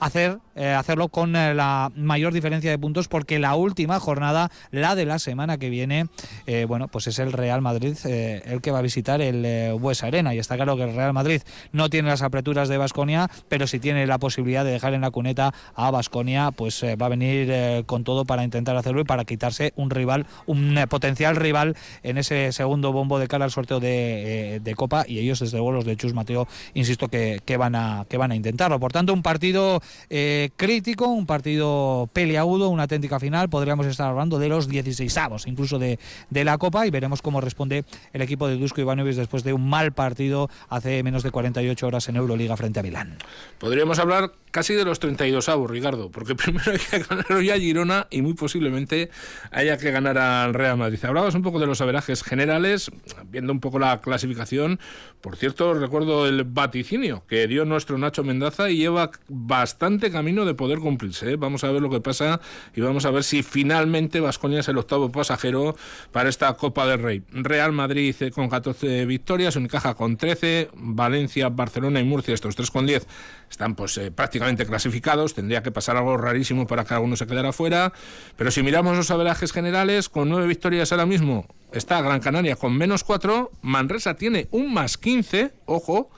hacer, 0.00 0.38
eh, 0.56 0.70
hacerlo 0.70 1.08
con 1.08 1.36
eh, 1.36 1.54
la 1.54 1.92
mayor 1.94 2.32
diferencia 2.32 2.70
de 2.70 2.78
puntos 2.78 3.06
porque 3.06 3.38
la 3.38 3.54
última 3.54 4.00
jornada, 4.00 4.50
la 4.70 4.94
de 4.94 5.04
la 5.04 5.18
semana 5.18 5.58
que 5.58 5.70
viene, 5.70 6.06
eh, 6.46 6.64
bueno, 6.66 6.88
pues 6.88 7.06
es 7.06 7.18
el 7.18 7.32
Real 7.32 7.60
Madrid 7.60 7.96
el 8.04 8.62
que 8.62 8.70
va 8.70 8.78
a 8.78 8.82
visitar 8.82 9.20
el 9.20 9.74
Buesa 9.74 10.06
Arena 10.06 10.34
y 10.34 10.38
está 10.38 10.56
claro 10.56 10.76
que 10.76 10.84
el 10.84 10.94
Real 10.94 11.12
Madrid 11.12 11.42
no 11.72 11.90
tiene 11.90 12.08
las 12.08 12.22
aperturas 12.22 12.68
de 12.68 12.78
Basconia, 12.78 13.30
pero 13.48 13.66
si 13.66 13.78
tiene 13.78 14.06
la 14.06 14.18
posibilidad 14.18 14.64
de 14.64 14.70
dejar 14.70 14.94
en 14.94 15.02
la 15.02 15.10
cuneta 15.10 15.52
a 15.74 15.90
Basconia, 15.90 16.50
pues 16.50 16.82
va 16.82 17.06
a 17.06 17.08
venir 17.08 17.84
con 17.84 18.04
todo 18.04 18.24
para 18.24 18.42
intentar 18.42 18.76
hacerlo 18.76 19.02
y 19.02 19.04
para 19.04 19.24
quitarse 19.24 19.74
un 19.76 19.90
rival, 19.90 20.26
un 20.46 20.82
potencial 20.88 21.36
rival 21.36 21.76
en 22.02 22.16
ese 22.16 22.52
segundo 22.52 22.92
bombo 22.92 23.18
de 23.18 23.28
cara 23.28 23.44
al 23.44 23.50
sorteo 23.50 23.80
de, 23.80 24.74
Copa 24.76 25.04
y 25.06 25.18
ellos 25.18 25.40
desde 25.40 25.58
luego 25.58 25.72
los 25.72 25.84
de 25.84 25.96
Chus 25.96 26.14
Mateo, 26.14 26.48
insisto 26.74 27.08
que, 27.08 27.40
que, 27.44 27.56
van 27.56 27.74
a, 27.74 28.06
que 28.08 28.16
van 28.16 28.30
a 28.30 28.36
intentarlo. 28.36 28.80
Por 28.80 28.92
tanto, 28.92 29.12
un 29.12 29.22
partido 29.22 29.82
eh, 30.08 30.50
crítico, 30.56 31.06
un 31.06 31.26
partido 31.26 32.08
peleagudo, 32.12 32.68
una 32.68 32.82
auténtica 32.82 33.20
final. 33.20 33.48
Podríamos 33.48 33.86
estar 33.86 34.08
hablando 34.08 34.38
de 34.38 34.48
los 34.48 34.68
16 34.68 35.16
avos, 35.18 35.46
incluso 35.46 35.78
de, 35.78 35.98
de, 36.30 36.44
la 36.44 36.58
Copa, 36.58 36.86
y 36.86 36.90
veremos 36.90 37.22
cómo 37.22 37.40
responde 37.40 37.84
el 38.12 38.22
equipo 38.22 38.48
de 38.48 38.56
Dusko 38.56 38.80
Ivanovic 38.80 39.16
después 39.16 39.44
de 39.44 39.52
un 39.52 39.68
mal 39.68 39.92
partido 39.92 40.50
hace 40.68 41.02
menos 41.02 41.22
de 41.22 41.30
48 41.30 41.86
horas 41.86 42.08
en 42.08 42.16
Euroliga 42.16 42.56
frente 42.56 42.80
a 42.80 42.82
Milán. 42.82 43.18
Podríamos 43.58 43.98
hablar 43.98 44.32
casi 44.50 44.74
de 44.74 44.84
los 44.84 45.00
32 45.00 45.48
avos, 45.48 45.70
Ricardo, 45.70 46.10
porque 46.10 46.34
primero 46.36 46.72
hay 46.72 46.78
que 46.78 46.98
ganar 46.98 47.32
hoy 47.32 47.50
a 47.50 47.58
Girona 47.58 48.06
y 48.10 48.22
muy 48.22 48.34
posiblemente 48.34 49.10
haya 49.50 49.78
que 49.78 49.90
ganar 49.90 50.18
al 50.18 50.54
Real 50.54 50.76
Madrid. 50.76 50.98
Hablabas 51.04 51.34
un 51.34 51.42
poco 51.42 51.58
de 51.58 51.66
los 51.66 51.80
averajes 51.80 52.22
generales, 52.22 52.90
viendo 53.26 53.52
un 53.52 53.60
poco 53.60 53.78
la 53.78 54.00
clasificación. 54.00 54.80
Por 55.20 55.36
cierto, 55.36 55.74
recuerdo 55.74 56.26
el 56.26 56.44
vaticinio 56.44 57.24
que 57.26 57.46
dio 57.46 57.64
nuestro 57.64 57.98
Nacho 57.98 58.24
Mendaza 58.24 58.70
y 58.70 58.76
lleva 58.76 59.10
bastante 59.28 59.79
camino 60.12 60.44
de 60.44 60.54
poder 60.54 60.78
cumplirse. 60.78 61.32
¿eh? 61.32 61.36
Vamos 61.36 61.64
a 61.64 61.72
ver 61.72 61.80
lo 61.80 61.88
que 61.88 62.00
pasa 62.00 62.40
y 62.74 62.80
vamos 62.80 63.06
a 63.06 63.10
ver 63.10 63.24
si 63.24 63.42
finalmente 63.42 64.20
Vasconia 64.20 64.60
es 64.60 64.68
el 64.68 64.76
octavo 64.76 65.10
pasajero 65.10 65.74
para 66.12 66.28
esta 66.28 66.52
Copa 66.54 66.86
del 66.86 67.02
Rey. 67.02 67.22
Real 67.32 67.72
Madrid 67.72 68.14
eh, 68.20 68.30
con 68.30 68.48
14 68.48 69.06
victorias, 69.06 69.56
Unicaja 69.56 69.94
con 69.94 70.16
13, 70.16 70.70
Valencia, 70.74 71.48
Barcelona 71.48 72.00
y 72.00 72.04
Murcia, 72.04 72.34
estos 72.34 72.56
tres 72.56 72.70
con 72.70 72.86
10, 72.86 73.06
están 73.50 73.74
pues 73.74 73.96
eh, 73.98 74.10
prácticamente 74.10 74.66
clasificados. 74.66 75.34
Tendría 75.34 75.62
que 75.62 75.72
pasar 75.72 75.96
algo 75.96 76.16
rarísimo 76.16 76.66
para 76.66 76.84
que 76.84 76.94
alguno 76.94 77.16
se 77.16 77.26
quedara 77.26 77.52
fuera. 77.52 77.92
Pero 78.36 78.50
si 78.50 78.62
miramos 78.62 78.96
los 78.96 79.10
averajes 79.10 79.52
generales, 79.52 80.08
con 80.08 80.28
nueve 80.28 80.46
victorias 80.46 80.92
ahora 80.92 81.06
mismo, 81.06 81.46
está 81.72 82.02
Gran 82.02 82.20
Canaria 82.20 82.56
con 82.56 82.76
menos 82.76 83.02
4, 83.04 83.50
Manresa 83.62 84.14
tiene 84.14 84.48
un 84.50 84.74
más 84.74 84.98
15, 84.98 85.52
ojo, 85.66 86.10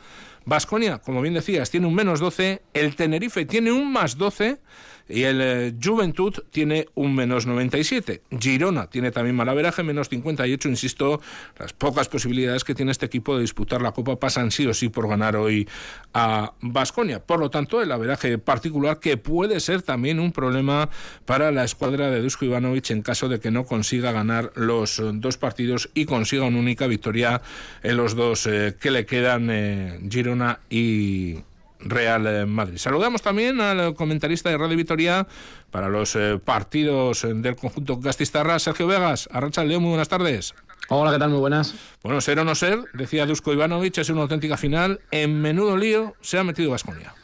Vasconia, 0.44 0.98
como 0.98 1.20
bien 1.20 1.34
decías, 1.34 1.70
tiene 1.70 1.86
un 1.86 1.94
menos 1.94 2.20
12, 2.20 2.62
el 2.74 2.96
Tenerife 2.96 3.44
tiene 3.44 3.72
un 3.72 3.92
más 3.92 4.16
12 4.16 4.58
y 5.08 5.22
el 5.22 5.40
eh, 5.40 5.74
Juventud 5.82 6.34
tiene 6.50 6.86
un 6.94 7.14
menos 7.14 7.46
97. 7.46 8.22
Girona 8.38 8.88
tiene 8.88 9.10
también 9.10 9.36
malaveraje, 9.36 9.82
menos 9.82 10.08
58. 10.08 10.68
Insisto, 10.68 11.20
las 11.58 11.72
pocas 11.72 12.08
posibilidades 12.08 12.64
que 12.64 12.74
tiene 12.74 12.92
este 12.92 13.06
equipo 13.06 13.34
de 13.36 13.42
disputar 13.42 13.82
la 13.82 13.92
Copa 13.92 14.18
pasan 14.18 14.50
sí 14.50 14.66
o 14.66 14.74
sí 14.74 14.88
por 14.88 15.08
ganar 15.08 15.36
hoy 15.36 15.68
a 16.14 16.52
Basconia. 16.60 17.24
Por 17.24 17.40
lo 17.40 17.50
tanto, 17.50 17.82
el 17.82 17.92
averaje 17.92 18.38
particular 18.38 19.00
que 19.00 19.16
puede 19.16 19.60
ser 19.60 19.82
también 19.82 20.20
un 20.20 20.32
problema 20.32 20.90
para 21.24 21.50
la 21.50 21.64
escuadra 21.64 22.10
de 22.10 22.20
Dusko 22.20 22.44
Ivanovic 22.44 22.90
en 22.90 23.02
caso 23.02 23.28
de 23.28 23.40
que 23.40 23.50
no 23.50 23.64
consiga 23.64 24.12
ganar 24.12 24.52
los 24.54 25.02
dos 25.14 25.36
partidos 25.36 25.90
y 25.94 26.04
consiga 26.04 26.44
una 26.44 26.58
única 26.58 26.86
victoria 26.86 27.42
en 27.82 27.96
los 27.96 28.14
dos 28.14 28.46
eh, 28.46 28.76
que 28.80 28.90
le 28.90 29.06
quedan 29.06 29.48
eh, 29.50 30.00
Girona 30.08 30.60
y 30.70 31.38
Real 31.82 32.46
Madrid. 32.46 32.78
Saludamos 32.78 33.22
también 33.22 33.60
al 33.60 33.94
comentarista 33.94 34.50
de 34.50 34.58
Radio 34.58 34.76
Vitoria 34.76 35.26
para 35.70 35.88
los 35.88 36.16
eh, 36.16 36.40
partidos 36.42 37.22
del 37.22 37.56
conjunto 37.56 37.98
Gastistarra, 37.98 38.58
Sergio 38.58 38.86
Vegas. 38.86 39.28
Arracha 39.32 39.64
León, 39.64 39.82
muy 39.82 39.90
buenas 39.90 40.08
tardes. 40.08 40.54
Hola, 40.88 41.12
¿qué 41.12 41.18
tal? 41.18 41.30
Muy 41.30 41.38
buenas. 41.38 41.74
Bueno, 42.02 42.20
ser 42.20 42.38
o 42.38 42.44
no 42.44 42.54
ser, 42.54 42.80
decía 42.92 43.26
Dusko 43.26 43.52
Ivanovic, 43.52 43.98
es 43.98 44.10
una 44.10 44.22
auténtica 44.22 44.56
final. 44.56 45.00
En 45.10 45.40
menudo 45.40 45.76
lío 45.76 46.14
se 46.20 46.38
ha 46.38 46.44
metido 46.44 46.70
Vasconia. 46.70 47.14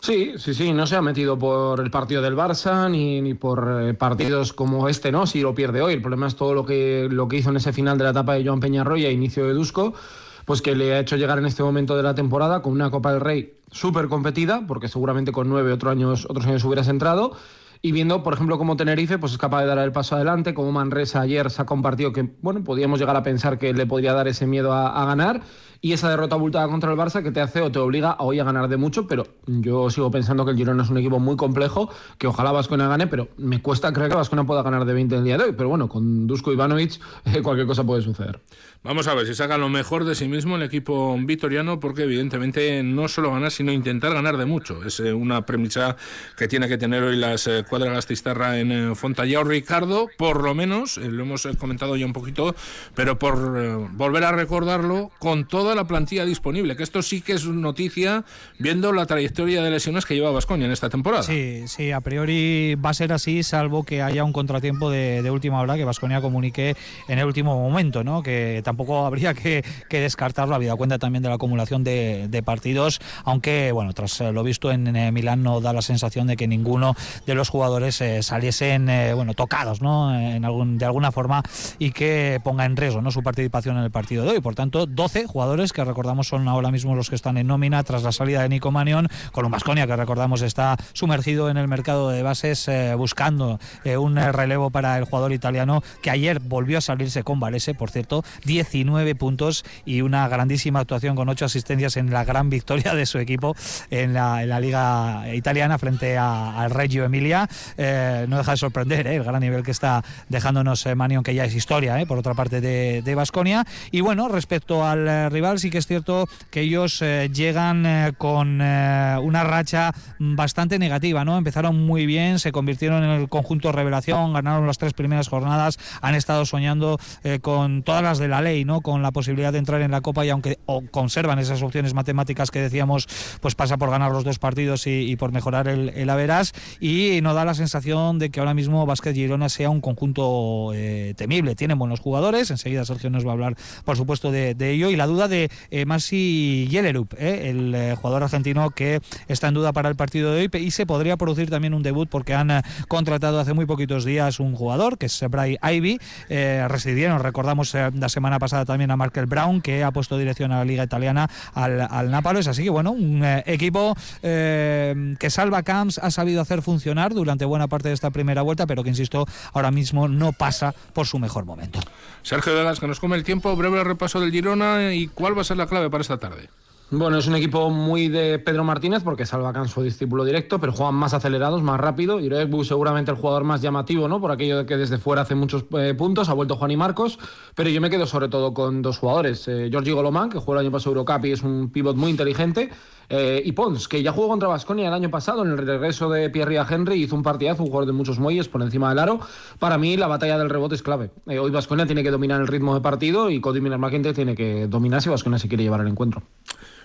Sí, 0.00 0.32
sí, 0.36 0.52
sí, 0.52 0.72
no 0.72 0.84
se 0.88 0.96
ha 0.96 1.02
metido 1.02 1.38
por 1.38 1.78
el 1.78 1.88
partido 1.88 2.22
del 2.22 2.34
Barça 2.34 2.90
ni, 2.90 3.20
ni 3.20 3.34
por 3.34 3.82
eh, 3.82 3.94
partidos 3.94 4.52
como 4.52 4.88
este, 4.88 5.12
¿no? 5.12 5.28
Si 5.28 5.40
lo 5.40 5.54
pierde 5.54 5.80
hoy. 5.80 5.94
El 5.94 6.00
problema 6.00 6.26
es 6.26 6.34
todo 6.34 6.54
lo 6.54 6.66
que, 6.66 7.06
lo 7.08 7.28
que 7.28 7.36
hizo 7.36 7.50
en 7.50 7.56
ese 7.56 7.72
final 7.72 7.98
de 7.98 8.04
la 8.04 8.10
etapa 8.10 8.34
de 8.34 8.44
Joan 8.44 8.58
Peñarroya, 8.58 9.10
inicio 9.10 9.46
de 9.46 9.52
Dusko 9.52 9.94
pues 10.44 10.62
que 10.62 10.74
le 10.74 10.94
ha 10.94 11.00
hecho 11.00 11.16
llegar 11.16 11.38
en 11.38 11.46
este 11.46 11.62
momento 11.62 11.96
de 11.96 12.02
la 12.02 12.14
temporada 12.14 12.62
con 12.62 12.72
una 12.72 12.90
Copa 12.90 13.12
del 13.12 13.20
Rey 13.20 13.54
súper 13.70 14.08
competida, 14.08 14.64
porque 14.66 14.88
seguramente 14.88 15.32
con 15.32 15.48
nueve 15.48 15.72
otros 15.72 15.92
años, 15.92 16.26
otros 16.28 16.46
años 16.46 16.64
hubieras 16.64 16.88
entrado, 16.88 17.36
y 17.84 17.90
viendo, 17.90 18.22
por 18.22 18.34
ejemplo, 18.34 18.58
cómo 18.58 18.76
Tenerife 18.76 19.18
pues 19.18 19.32
es 19.32 19.38
capaz 19.38 19.62
de 19.62 19.66
dar 19.66 19.78
el 19.78 19.90
paso 19.90 20.14
adelante, 20.14 20.54
como 20.54 20.70
Manresa 20.70 21.20
ayer 21.20 21.50
saca 21.50 21.74
un 21.74 21.82
partido 21.82 22.12
que, 22.12 22.30
bueno, 22.40 22.62
podíamos 22.62 23.00
llegar 23.00 23.16
a 23.16 23.22
pensar 23.24 23.58
que 23.58 23.72
le 23.72 23.86
podría 23.86 24.12
dar 24.12 24.28
ese 24.28 24.46
miedo 24.46 24.72
a 24.72 25.04
ganar, 25.04 25.42
y 25.84 25.92
esa 25.92 26.08
derrota 26.08 26.36
abultada 26.36 26.68
contra 26.68 26.92
el 26.92 26.96
Barça 26.96 27.24
que 27.24 27.32
te 27.32 27.40
hace 27.40 27.60
o 27.60 27.72
te 27.72 27.80
obliga 27.80 28.12
a 28.12 28.22
hoy 28.22 28.38
a 28.38 28.44
ganar 28.44 28.68
de 28.68 28.76
mucho, 28.76 29.08
pero 29.08 29.26
yo 29.46 29.90
sigo 29.90 30.12
pensando 30.12 30.44
que 30.44 30.52
el 30.52 30.56
Girona 30.56 30.84
es 30.84 30.90
un 30.90 30.96
equipo 30.96 31.18
muy 31.18 31.36
complejo, 31.36 31.90
que 32.18 32.28
ojalá 32.28 32.52
Vascona 32.52 32.86
gane, 32.86 33.08
pero 33.08 33.28
me 33.36 33.60
cuesta 33.60 33.92
creer 33.92 34.10
que 34.10 34.16
Vascona 34.16 34.46
pueda 34.46 34.62
ganar 34.62 34.84
de 34.84 34.94
20 34.94 35.16
el 35.16 35.24
día 35.24 35.36
de 35.36 35.44
hoy, 35.44 35.54
pero 35.56 35.68
bueno, 35.68 35.88
con 35.88 36.28
Dusko 36.28 36.52
Ivanovic 36.52 37.00
eh, 37.24 37.42
cualquier 37.42 37.66
cosa 37.66 37.82
puede 37.82 38.00
suceder. 38.00 38.38
Vamos 38.84 39.06
a 39.08 39.14
ver 39.14 39.26
si 39.26 39.34
saca 39.34 39.58
lo 39.58 39.68
mejor 39.68 40.04
de 40.04 40.14
sí 40.14 40.28
mismo 40.28 40.56
el 40.56 40.62
equipo 40.62 41.16
vitoriano, 41.20 41.80
porque 41.80 42.04
evidentemente 42.04 42.82
no 42.84 43.08
solo 43.08 43.32
ganar, 43.32 43.50
sino 43.50 43.72
intentar 43.72 44.14
ganar 44.14 44.36
de 44.36 44.44
mucho. 44.44 44.84
Es 44.84 45.00
eh, 45.00 45.12
una 45.12 45.46
premisa 45.46 45.96
que 46.36 46.46
tiene 46.46 46.68
que 46.68 46.78
tener 46.78 47.02
hoy 47.02 47.16
las 47.16 47.46
eh, 47.48 47.64
cuadras 47.68 47.92
gastistarra 47.92 48.58
en 48.58 48.94
Fontallao. 48.94 49.44
Ricardo, 49.44 50.08
por 50.16 50.42
lo 50.42 50.54
menos, 50.54 50.96
lo 50.96 51.22
hemos 51.22 51.46
comentado 51.58 51.96
ya 51.96 52.06
un 52.06 52.12
poquito, 52.12 52.54
pero 52.94 53.18
por 53.18 53.88
volver 53.92 54.24
a 54.24 54.32
recordarlo, 54.32 55.10
con 55.18 55.44
toda 55.44 55.71
la 55.74 55.86
plantilla 55.86 56.24
disponible, 56.24 56.76
que 56.76 56.82
esto 56.82 57.02
sí 57.02 57.20
que 57.20 57.32
es 57.32 57.44
noticia, 57.46 58.24
viendo 58.58 58.92
la 58.92 59.06
trayectoria 59.06 59.62
de 59.62 59.70
lesiones 59.70 60.06
que 60.06 60.14
lleva 60.14 60.30
Vascoña 60.30 60.66
en 60.66 60.72
esta 60.72 60.88
temporada. 60.88 61.22
Sí, 61.22 61.64
sí, 61.66 61.92
a 61.92 62.00
priori 62.00 62.74
va 62.74 62.90
a 62.90 62.94
ser 62.94 63.12
así, 63.12 63.42
salvo 63.42 63.84
que 63.84 64.02
haya 64.02 64.24
un 64.24 64.32
contratiempo 64.32 64.90
de, 64.90 65.22
de 65.22 65.30
última 65.30 65.60
hora 65.60 65.76
que 65.76 65.84
Vasconia 65.84 66.20
comunique 66.20 66.76
en 67.08 67.18
el 67.18 67.26
último 67.26 67.56
momento, 67.56 68.04
¿no? 68.04 68.22
Que 68.22 68.62
tampoco 68.64 69.06
habría 69.06 69.34
que, 69.34 69.64
que 69.88 70.00
descartarlo, 70.00 70.54
habida 70.54 70.76
cuenta 70.76 70.98
también 70.98 71.22
de 71.22 71.28
la 71.28 71.36
acumulación 71.36 71.84
de, 71.84 72.26
de, 72.28 72.42
partidos, 72.42 73.00
aunque 73.24 73.72
bueno, 73.72 73.92
tras 73.92 74.20
lo 74.20 74.42
visto 74.42 74.70
en, 74.70 74.94
en, 74.94 75.14
Milán 75.14 75.42
no 75.42 75.60
da 75.60 75.72
la 75.72 75.82
sensación 75.82 76.26
de 76.26 76.36
que 76.36 76.48
ninguno 76.48 76.94
de 77.26 77.34
los 77.34 77.48
jugadores 77.48 78.00
eh, 78.00 78.22
saliesen 78.22 78.88
eh, 78.88 79.14
bueno, 79.14 79.34
tocados 79.34 79.80
¿no? 79.80 80.14
en 80.14 80.44
algún, 80.44 80.78
de 80.78 80.84
alguna 80.84 81.12
forma 81.12 81.42
y 81.78 81.92
que 81.92 82.40
ponga 82.42 82.64
en 82.64 82.76
riesgo 82.76 83.00
¿no? 83.00 83.10
su 83.10 83.22
participación 83.22 83.76
en 83.76 83.84
el 83.84 83.90
partido 83.90 84.24
de 84.24 84.30
hoy. 84.30 84.40
Por 84.40 84.54
tanto, 84.54 84.86
12 84.86 85.26
jugadores 85.26 85.61
que 85.70 85.84
recordamos 85.84 86.28
son 86.28 86.48
ahora 86.48 86.70
mismo 86.70 86.96
los 86.96 87.10
que 87.10 87.14
están 87.14 87.36
en 87.36 87.46
nómina 87.46 87.84
tras 87.84 88.02
la 88.02 88.12
salida 88.12 88.42
de 88.42 88.48
Nico 88.48 88.70
Manión, 88.72 89.08
con 89.32 89.50
Basconia 89.50 89.86
que 89.86 89.94
recordamos 89.94 90.42
está 90.42 90.76
sumergido 90.94 91.50
en 91.50 91.58
el 91.58 91.68
mercado 91.68 92.08
de 92.08 92.22
bases 92.22 92.66
eh, 92.68 92.94
buscando 92.96 93.60
eh, 93.84 93.98
un 93.98 94.16
relevo 94.16 94.70
para 94.70 94.96
el 94.96 95.04
jugador 95.04 95.32
italiano 95.32 95.82
que 96.00 96.10
ayer 96.10 96.40
volvió 96.40 96.78
a 96.78 96.80
salirse 96.80 97.22
con 97.22 97.38
Valese, 97.38 97.74
por 97.74 97.90
cierto, 97.90 98.24
10 98.44 98.62
19 98.62 99.14
puntos 99.16 99.64
y 99.84 100.00
una 100.00 100.28
grandísima 100.28 100.80
actuación 100.80 101.16
con 101.16 101.28
8 101.28 101.44
asistencias 101.44 101.96
en 101.96 102.10
la 102.10 102.24
gran 102.24 102.48
victoria 102.50 102.94
de 102.94 103.06
su 103.06 103.18
equipo 103.18 103.54
en 103.90 104.14
la, 104.14 104.42
en 104.42 104.48
la 104.48 104.60
Liga 104.60 105.34
Italiana 105.34 105.78
frente 105.78 106.16
al 106.16 106.70
Reggio 106.70 107.04
Emilia. 107.04 107.48
Eh, 107.76 108.26
no 108.28 108.38
deja 108.38 108.52
de 108.52 108.56
sorprender 108.56 109.06
eh, 109.06 109.16
el 109.16 109.24
gran 109.24 109.40
nivel 109.40 109.62
que 109.62 109.70
está 109.70 110.04
dejándonos 110.28 110.86
eh, 110.86 110.94
Manion, 110.94 111.22
que 111.22 111.34
ya 111.34 111.44
es 111.44 111.54
historia, 111.54 112.00
eh, 112.00 112.06
por 112.06 112.18
otra 112.18 112.34
parte, 112.34 112.60
de 112.60 113.14
Basconia. 113.14 113.64
y 113.90 114.00
bueno, 114.00 114.28
respecto 114.28 114.84
al 114.84 115.08
eh, 115.08 115.28
rival, 115.52 115.58
sí 115.58 115.70
que 115.70 115.78
es 115.78 115.86
cierto 115.86 116.28
que 116.50 116.62
ellos 116.62 117.00
eh, 117.02 117.30
llegan 117.32 118.14
con 118.18 118.60
una 118.60 119.44
racha 119.44 119.92
bastante 120.18 120.78
negativa, 120.78 121.24
¿no? 121.24 121.36
Empezaron 121.36 121.84
muy 121.84 122.06
bien, 122.06 122.38
se 122.38 122.52
convirtieron 122.52 123.04
en 123.04 123.10
el 123.10 123.28
conjunto 123.28 123.72
revelación, 123.72 124.32
ganaron 124.32 124.66
las 124.66 124.78
tres 124.78 124.92
primeras 124.92 125.28
jornadas, 125.28 125.78
han 126.00 126.14
estado 126.14 126.44
soñando 126.44 126.98
con 127.40 127.82
todas 127.82 128.02
las 128.02 128.18
de 128.18 128.28
la 128.28 128.40
ley, 128.40 128.64
¿no? 128.64 128.80
Con 128.80 129.02
la 129.02 129.10
posibilidad 129.12 129.52
de 129.52 129.58
entrar 129.58 129.80
en 129.82 129.90
la 129.90 130.00
Copa 130.00 130.24
y 130.24 130.30
aunque 130.30 130.58
o 130.66 130.82
conservan 130.90 131.38
esas 131.38 131.62
opciones 131.62 131.94
matemáticas 131.94 132.50
que 132.50 132.60
decíamos, 132.60 133.08
pues 133.40 133.54
pasa 133.54 133.76
por 133.76 133.90
ganar 133.90 134.12
los 134.12 134.24
dos 134.24 134.38
partidos 134.38 134.86
y, 134.86 135.10
y 135.10 135.16
por 135.16 135.32
mejorar 135.32 135.68
el, 135.68 135.90
el 135.90 136.10
Averas 136.10 136.52
y 136.80 137.20
no 137.22 137.34
da 137.34 137.44
la 137.44 137.54
sensación 137.54 138.18
de 138.18 138.30
que 138.30 138.40
ahora 138.40 138.54
mismo 138.54 138.84
Vázquez 138.86 139.14
Girona 139.14 139.48
sea 139.48 139.70
un 139.70 139.80
conjunto 139.80 140.72
eh, 140.74 141.14
temible. 141.16 141.54
Tienen 141.54 141.78
buenos 141.78 142.00
jugadores, 142.00 142.50
enseguida 142.50 142.84
Sergio 142.84 143.10
nos 143.10 143.26
va 143.26 143.30
a 143.30 143.32
hablar, 143.32 143.56
por 143.84 143.96
supuesto, 143.96 144.30
de, 144.30 144.54
de 144.54 144.72
ello 144.72 144.90
y 144.90 144.96
la 144.96 145.06
duda 145.06 145.28
de 145.28 145.41
eh, 145.70 145.86
Masi 145.86 146.68
Yelerup, 146.70 147.14
eh, 147.18 147.50
el 147.50 147.74
eh, 147.74 147.94
jugador 147.96 148.24
argentino 148.24 148.70
que 148.70 149.00
está 149.28 149.48
en 149.48 149.54
duda 149.54 149.72
para 149.72 149.88
el 149.88 149.96
partido 149.96 150.32
de 150.32 150.42
hoy 150.42 150.50
y 150.60 150.70
se 150.70 150.86
podría 150.86 151.16
producir 151.16 151.50
también 151.50 151.74
un 151.74 151.82
debut 151.82 152.08
porque 152.08 152.34
han 152.34 152.62
contratado 152.88 153.40
hace 153.40 153.52
muy 153.52 153.66
poquitos 153.66 154.04
días 154.04 154.40
un 154.40 154.54
jugador 154.54 154.98
que 154.98 155.06
es 155.06 155.24
Bray 155.28 155.56
Ivy, 155.62 155.98
eh, 156.28 156.66
residieron, 156.68 157.22
recordamos 157.22 157.74
la 157.74 158.08
semana 158.08 158.38
pasada 158.38 158.64
también 158.64 158.90
a 158.90 158.96
Markel 158.96 159.26
Brown, 159.26 159.60
que 159.60 159.84
ha 159.84 159.90
puesto 159.90 160.18
dirección 160.18 160.52
a 160.52 160.58
la 160.58 160.64
Liga 160.64 160.84
Italiana 160.84 161.30
al, 161.54 161.80
al 161.80 162.10
Nápoles. 162.10 162.46
Así 162.46 162.64
que, 162.64 162.70
bueno, 162.70 162.92
un 162.92 163.24
equipo 163.46 163.96
que 164.20 165.28
Salva 165.30 165.62
Camps 165.62 165.98
ha 165.98 166.10
sabido 166.10 166.40
hacer 166.40 166.62
funcionar 166.62 167.14
durante 167.14 167.44
buena 167.44 167.68
parte 167.68 167.88
de 167.88 167.94
esta 167.94 168.10
primera 168.10 168.42
vuelta, 168.42 168.66
pero 168.66 168.82
que, 168.82 168.90
insisto, 168.90 169.26
ahora 169.52 169.70
mismo 169.70 170.08
no 170.08 170.32
pasa 170.32 170.74
por 170.92 171.06
su 171.06 171.18
mejor 171.18 171.44
momento. 171.44 171.80
Sergio 172.22 172.54
Vegas, 172.54 172.80
que 172.80 172.86
nos 172.86 173.00
come 173.00 173.16
el 173.16 173.24
tiempo, 173.24 173.54
breve 173.56 173.82
repaso 173.82 174.20
del 174.20 174.30
Girona 174.30 174.92
y 174.94 175.08
cuál 175.22 175.38
va 175.38 175.42
a 175.42 175.44
ser 175.44 175.56
la 175.56 175.68
clave 175.68 175.88
para 175.88 176.02
esta 176.02 176.18
tarde. 176.18 176.50
Bueno, 176.94 177.16
es 177.16 177.26
un 177.26 177.34
equipo 177.34 177.70
muy 177.70 178.08
de 178.08 178.38
Pedro 178.38 178.64
Martínez 178.64 179.02
porque 179.02 179.24
Salva 179.24 179.66
su 179.66 179.82
discípulo 179.82 180.26
directo, 180.26 180.60
pero 180.60 180.74
juegan 180.74 180.94
más 180.94 181.14
acelerados, 181.14 181.62
más 181.62 181.80
rápido. 181.80 182.20
Y 182.20 182.28
seguramente 182.66 183.10
el 183.10 183.16
jugador 183.16 183.44
más 183.44 183.62
llamativo, 183.62 184.08
¿no? 184.08 184.20
Por 184.20 184.30
aquello 184.30 184.58
de 184.58 184.66
que 184.66 184.76
desde 184.76 184.98
fuera 184.98 185.22
hace 185.22 185.34
muchos 185.34 185.64
eh, 185.78 185.94
puntos, 185.96 186.28
ha 186.28 186.34
vuelto 186.34 186.56
Juan 186.56 186.70
y 186.70 186.76
Marcos. 186.76 187.18
Pero 187.54 187.70
yo 187.70 187.80
me 187.80 187.88
quedo 187.88 188.04
sobre 188.04 188.28
todo 188.28 188.52
con 188.52 188.82
dos 188.82 188.98
jugadores. 188.98 189.48
Eh, 189.48 189.70
Golomán, 189.70 190.28
que 190.28 190.38
jugó 190.38 190.52
el 190.52 190.58
año 190.58 190.70
pasado 190.70 190.90
Eurocup 190.90 191.24
y 191.24 191.32
es 191.32 191.42
un 191.42 191.70
pivot 191.72 191.96
muy 191.96 192.10
inteligente. 192.10 192.68
Eh, 193.08 193.42
y 193.42 193.52
Pons, 193.52 193.88
que 193.88 194.02
ya 194.02 194.12
jugó 194.12 194.28
contra 194.28 194.48
Vasconia 194.48 194.88
el 194.88 194.94
año 194.94 195.10
pasado 195.10 195.46
en 195.46 195.52
el 195.52 195.58
regreso 195.66 196.10
de 196.10 196.28
Pierre 196.28 196.58
Henry, 196.68 197.02
hizo 197.02 197.16
un 197.16 197.22
partidazo, 197.22 197.62
un 197.62 197.68
jugador 197.68 197.86
de 197.86 197.92
muchos 197.92 198.18
muelles 198.18 198.48
por 198.48 198.60
encima 198.60 198.90
del 198.90 198.98
aro. 198.98 199.18
Para 199.58 199.78
mí 199.78 199.96
la 199.96 200.08
batalla 200.08 200.36
del 200.36 200.50
rebote 200.50 200.74
es 200.74 200.82
clave. 200.82 201.10
hoy 201.26 201.50
Vasconia 201.50 201.86
tiene 201.86 202.02
que 202.02 202.10
dominar 202.10 202.42
el 202.42 202.48
ritmo 202.48 202.74
de 202.74 202.82
partido 202.82 203.30
y 203.30 203.40
Cody 203.40 203.62
Miller 203.62 203.80
tiene 204.14 204.34
que 204.34 204.66
dominar 204.66 205.00
si 205.00 205.08
Vasconia 205.08 205.38
se 205.38 205.48
quiere 205.48 205.64
llevar 205.64 205.80
el 205.80 205.88
encuentro. 205.88 206.22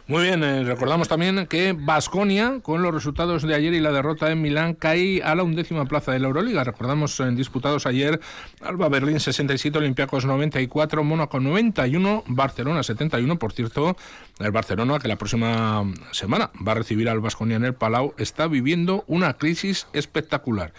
Muy 0.07 0.23
bien, 0.23 0.41
eh, 0.41 0.63
recordamos 0.63 1.09
también 1.09 1.47
que 1.47 1.75
Basconia, 1.77 2.61
con 2.61 2.81
los 2.81 2.93
resultados 2.93 3.43
de 3.43 3.53
ayer 3.53 3.73
y 3.73 3.81
la 3.81 3.91
derrota 3.91 4.31
en 4.31 4.41
Milán, 4.41 4.73
cae 4.73 5.21
a 5.21 5.35
la 5.35 5.43
undécima 5.43 5.83
plaza 5.83 6.13
de 6.13 6.19
la 6.19 6.27
Euroliga. 6.27 6.63
Recordamos 6.63 7.19
en 7.19 7.35
disputados 7.35 7.85
ayer 7.85 8.21
Alba 8.61 8.87
Berlín 8.87 9.19
67, 9.19 9.77
Olympiacos 9.77 10.25
94, 10.25 11.03
Mónaco 11.03 11.41
91, 11.41 12.23
Barcelona 12.27 12.83
71. 12.83 13.37
Por 13.37 13.51
cierto, 13.51 13.97
el 14.39 14.51
Barcelona, 14.51 14.97
que 14.99 15.09
la 15.09 15.17
próxima 15.17 15.83
semana 16.13 16.51
va 16.65 16.71
a 16.71 16.75
recibir 16.75 17.09
al 17.09 17.19
Basconia 17.19 17.57
en 17.57 17.65
el 17.65 17.73
Palau, 17.73 18.13
está 18.17 18.47
viviendo 18.47 19.03
una 19.07 19.33
crisis 19.33 19.87
espectacular. 19.91 20.71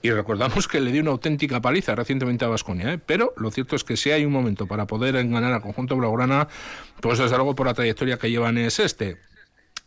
Y 0.00 0.10
recordamos 0.10 0.68
que 0.68 0.80
le 0.80 0.92
dio 0.92 1.02
una 1.02 1.10
auténtica 1.10 1.60
paliza 1.60 1.94
recientemente 1.94 2.44
a 2.44 2.48
Vasconia, 2.48 2.92
¿eh? 2.92 3.00
pero 3.04 3.34
lo 3.36 3.50
cierto 3.50 3.74
es 3.74 3.82
que 3.82 3.96
si 3.96 4.10
hay 4.10 4.24
un 4.24 4.32
momento 4.32 4.66
para 4.66 4.86
poder 4.86 5.14
ganar 5.28 5.52
al 5.52 5.60
conjunto 5.60 5.96
blaugrana, 5.96 6.48
pues 7.00 7.18
desde 7.18 7.36
luego 7.36 7.56
por 7.56 7.66
la 7.66 7.74
trayectoria 7.74 8.16
que 8.16 8.30
llevan 8.30 8.58
es 8.58 8.78
este. 8.78 9.18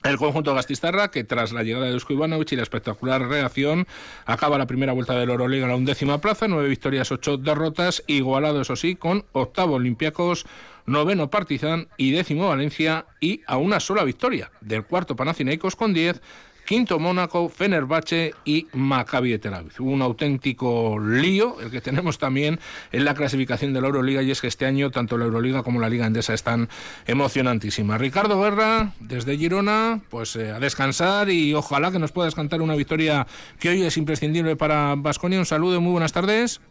El 0.04 0.18
conjunto 0.18 0.56
Gastistarra, 0.56 1.12
que 1.12 1.24
tras 1.24 1.52
la 1.52 1.62
llegada 1.62 1.86
de 1.86 1.92
Dusko 1.92 2.14
Ivanovic 2.14 2.52
y 2.52 2.56
la 2.56 2.64
espectacular 2.64 3.22
reacción, 3.22 3.88
acaba 4.26 4.58
la 4.58 4.66
primera 4.66 4.94
vuelta 4.94 5.14
del 5.14 5.30
Euroliga 5.30 5.66
en 5.66 5.70
la 5.70 5.76
undécima 5.76 6.20
plaza, 6.20 6.48
nueve 6.48 6.68
victorias, 6.68 7.12
ocho 7.12 7.38
derrotas, 7.38 8.04
igualado 8.08 8.62
eso 8.62 8.76
sí, 8.76 8.96
con 8.96 9.26
octavo 9.32 9.76
Olympiacos, 9.76 10.48
noveno 10.88 11.30
Partizan 11.30 11.88
y 11.98 12.12
décimo 12.12 12.48
Valencia 12.48 13.06
y 13.20 13.42
a 13.46 13.58
una 13.58 13.80
sola 13.80 14.04
victoria 14.04 14.52
del 14.60 14.86
cuarto 14.86 15.16
Panathinaikos 15.16 15.76
con 15.76 15.94
diez 15.94 16.20
quinto 16.66 17.00
Mónaco, 17.00 17.50
Fenerbahce 17.50 18.34
y 18.46 18.68
Maccabi 18.74 19.32
de 19.32 19.40
Tel 19.40 19.54
Aviv. 19.54 19.74
Un 19.80 20.02
auténtico 20.02 20.98
lío 21.00 21.60
el 21.62 21.72
que 21.72 21.82
tenemos 21.82 22.18
también 22.18 22.60
en 22.92 23.06
la 23.06 23.14
clasificación 23.14 23.74
de 23.74 23.82
la 23.82 23.88
Euroliga 23.88 24.22
y 24.22 24.32
es 24.32 24.42
que 24.42 24.48
este 24.48 24.66
año 24.66 24.92
tanto 24.92 25.18
la 25.18 25.26
Euroliga 25.26 25.64
como 25.64 25.80
la 25.80 25.90
Liga 25.90 26.06
Endesa 26.06 26.34
están 26.34 26.70
emocionantísimas. 27.08 28.00
Ricardo 28.00 28.42
Guerra, 28.42 28.94
desde 29.00 29.38
Girona, 29.38 30.02
pues 30.10 30.36
eh, 30.36 30.52
a 30.52 30.60
descansar 30.60 31.30
y 31.30 31.54
ojalá 31.54 31.92
que 31.92 32.00
nos 32.00 32.12
puedas 32.12 32.36
cantar 32.36 32.62
una 32.62 32.76
victoria 32.76 33.28
que 33.60 33.70
hoy 33.70 33.84
es 33.84 33.98
imprescindible 33.98 34.56
para 34.56 34.96
Vasconia. 34.98 35.40
Un 35.40 35.46
saludo 35.46 35.78
y 35.78 35.80
muy 35.80 35.92
buenas 35.92 36.14
tardes. 36.14 36.62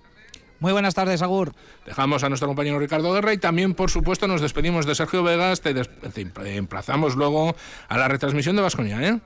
Muy 0.60 0.72
buenas 0.72 0.94
tardes, 0.94 1.22
Agur. 1.22 1.54
Dejamos 1.86 2.22
a 2.22 2.28
nuestro 2.28 2.46
compañero 2.46 2.78
Ricardo 2.78 3.14
Guerra 3.14 3.32
y 3.32 3.38
también, 3.38 3.72
por 3.72 3.90
supuesto, 3.90 4.28
nos 4.28 4.42
despedimos 4.42 4.84
de 4.84 4.94
Sergio 4.94 5.22
Vegas. 5.22 5.62
Te, 5.62 5.72
te 5.72 6.56
emplazamos 6.56 7.16
luego 7.16 7.56
a 7.88 7.96
la 7.96 8.08
retransmisión 8.08 8.56
de 8.56 8.62
Vasconia, 8.62 9.02
¿eh? 9.02 9.20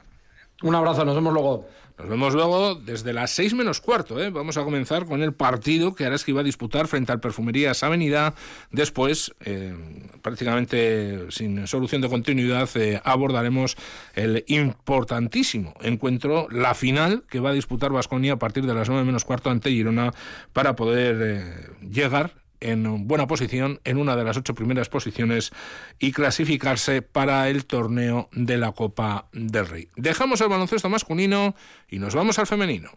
Un 0.63 0.75
abrazo, 0.75 1.05
nos 1.05 1.15
vemos 1.15 1.33
luego. 1.33 1.67
Nos 1.97 2.09
vemos 2.09 2.35
luego 2.35 2.75
desde 2.75 3.13
las 3.13 3.31
seis 3.31 3.55
menos 3.55 3.81
cuarto. 3.81 4.21
¿eh? 4.21 4.31
Vamos 4.31 4.57
a 4.57 4.65
comenzar 4.65 5.07
con 5.07 5.23
el 5.23 5.33
partido 5.33 5.95
que 5.95 6.05
Araski 6.05 6.33
va 6.33 6.41
a 6.41 6.45
disputar 6.45 6.89
frente 6.89 7.13
al 7.13 7.21
Perfumerías 7.21 7.85
Avenida. 7.85 8.35
Después, 8.73 9.33
eh, 9.45 9.75
prácticamente 10.21 11.31
sin 11.31 11.69
solución 11.69 12.03
de 12.03 12.09
continuidad, 12.09 12.69
eh, 12.75 13.01
abordaremos 13.05 13.77
el 14.15 14.45
importantísimo 14.49 15.75
encuentro, 15.83 16.49
la 16.51 16.75
final 16.75 17.23
que 17.31 17.39
va 17.39 17.51
a 17.51 17.55
disputar 17.55 17.93
Vasconia 17.93 18.33
a 18.33 18.39
partir 18.39 18.67
de 18.67 18.75
las 18.75 18.89
nueve 18.89 19.05
menos 19.05 19.25
cuarto 19.25 19.51
ante 19.51 19.71
Girona 19.71 20.13
para 20.53 20.75
poder 20.75 21.17
eh, 21.23 21.89
llegar 21.89 22.44
en 22.65 23.07
buena 23.07 23.27
posición 23.27 23.81
en 23.85 23.99
una 23.99 24.17
de 24.17 24.25
las 24.25 24.37
ocho 24.37 24.55
primeras 24.55 24.89
posiciones 24.89 25.53
y 25.99 26.13
clasificarse 26.13 27.03
para 27.03 27.49
el 27.49 27.67
torneo 27.67 28.29
de 28.33 28.57
la 28.57 28.73
Copa 28.73 29.29
del 29.33 29.67
Rey. 29.67 29.89
Dejamos 29.97 30.41
el 30.41 30.49
baloncesto 30.49 30.89
masculino 30.89 31.55
y 31.89 31.99
nos 31.99 32.15
vamos 32.15 32.39
al 32.39 32.47
femenino. 32.47 32.91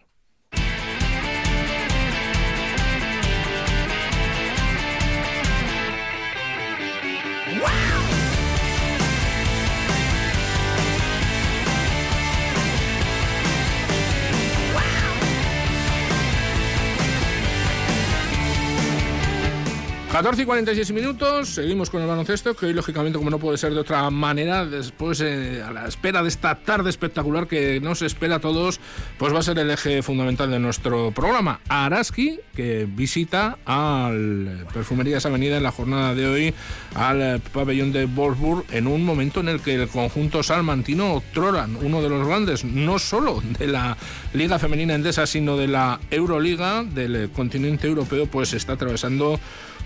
14 20.17 20.41
y 20.41 20.45
46 20.45 20.93
minutos, 20.93 21.49
seguimos 21.49 21.91
con 21.91 22.01
el 22.01 22.07
baloncesto, 22.07 22.55
que 22.55 22.65
hoy 22.65 22.73
lógicamente 22.73 23.19
como 23.19 23.29
no 23.29 23.37
puede 23.37 23.59
ser 23.59 23.71
de 23.75 23.81
otra 23.81 24.09
manera, 24.09 24.65
después 24.65 25.21
eh, 25.21 25.61
a 25.61 25.71
la 25.71 25.87
espera 25.87 26.23
de 26.23 26.29
esta 26.29 26.55
tarde 26.55 26.89
espectacular 26.89 27.45
que 27.45 27.79
nos 27.81 28.01
espera 28.01 28.37
a 28.37 28.39
todos, 28.39 28.79
pues 29.19 29.31
va 29.31 29.37
a 29.37 29.43
ser 29.43 29.59
el 29.59 29.69
eje 29.69 30.01
fundamental 30.01 30.49
de 30.49 30.57
nuestro 30.57 31.11
programa. 31.11 31.59
Araski, 31.69 32.39
que 32.55 32.87
visita 32.89 33.59
al 33.63 34.65
Perfumerías 34.73 35.27
Avenida 35.27 35.57
en 35.57 35.61
la 35.61 35.71
jornada 35.71 36.15
de 36.15 36.25
hoy 36.25 36.53
al 36.95 37.39
pabellón 37.53 37.91
de 37.91 38.05
Wolfsburg 38.05 38.65
en 38.71 38.87
un 38.87 39.05
momento 39.05 39.41
en 39.41 39.49
el 39.49 39.59
que 39.61 39.75
el 39.75 39.87
conjunto 39.87 40.41
salmantino 40.41 41.21
Troran, 41.31 41.75
uno 41.75 42.01
de 42.01 42.09
los 42.09 42.27
grandes, 42.27 42.63
no 42.65 42.97
solo 42.97 43.43
de 43.59 43.67
la 43.67 43.95
Liga 44.33 44.57
Femenina 44.57 44.95
Endesa, 44.95 45.27
sino 45.27 45.57
de 45.57 45.67
la 45.67 45.99
Euroliga 46.09 46.83
del 46.83 47.29
continente 47.29 47.85
europeo, 47.85 48.25
pues 48.25 48.53
está 48.53 48.73
atravesando 48.73 49.39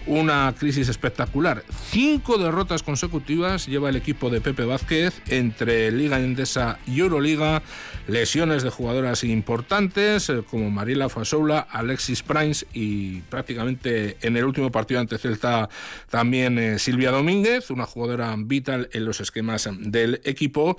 una 0.07 0.53
crisis 0.57 0.89
espectacular. 0.89 1.63
Cinco 1.89 2.37
derrotas 2.37 2.83
consecutivas 2.83 3.67
lleva 3.67 3.89
el 3.89 3.95
equipo 3.95 4.29
de 4.29 4.41
Pepe 4.41 4.65
Vázquez 4.65 5.21
entre 5.27 5.91
Liga 5.91 6.19
Endesa 6.19 6.79
y 6.87 6.99
Euroliga. 6.99 7.61
Lesiones 8.07 8.63
de 8.63 8.69
jugadoras 8.69 9.23
importantes 9.23 10.29
eh, 10.29 10.43
como 10.49 10.69
Mariela 10.69 11.09
Fasoula, 11.09 11.59
Alexis 11.59 12.23
Primes 12.23 12.65
y 12.73 13.21
prácticamente 13.21 14.17
en 14.21 14.37
el 14.37 14.45
último 14.45 14.71
partido 14.71 14.99
ante 14.99 15.17
Celta 15.17 15.69
también 16.09 16.57
eh, 16.57 16.79
Silvia 16.79 17.11
Domínguez, 17.11 17.69
una 17.69 17.85
jugadora 17.85 18.35
vital 18.37 18.89
en 18.93 19.05
los 19.05 19.21
esquemas 19.21 19.69
del 19.79 20.21
equipo 20.23 20.77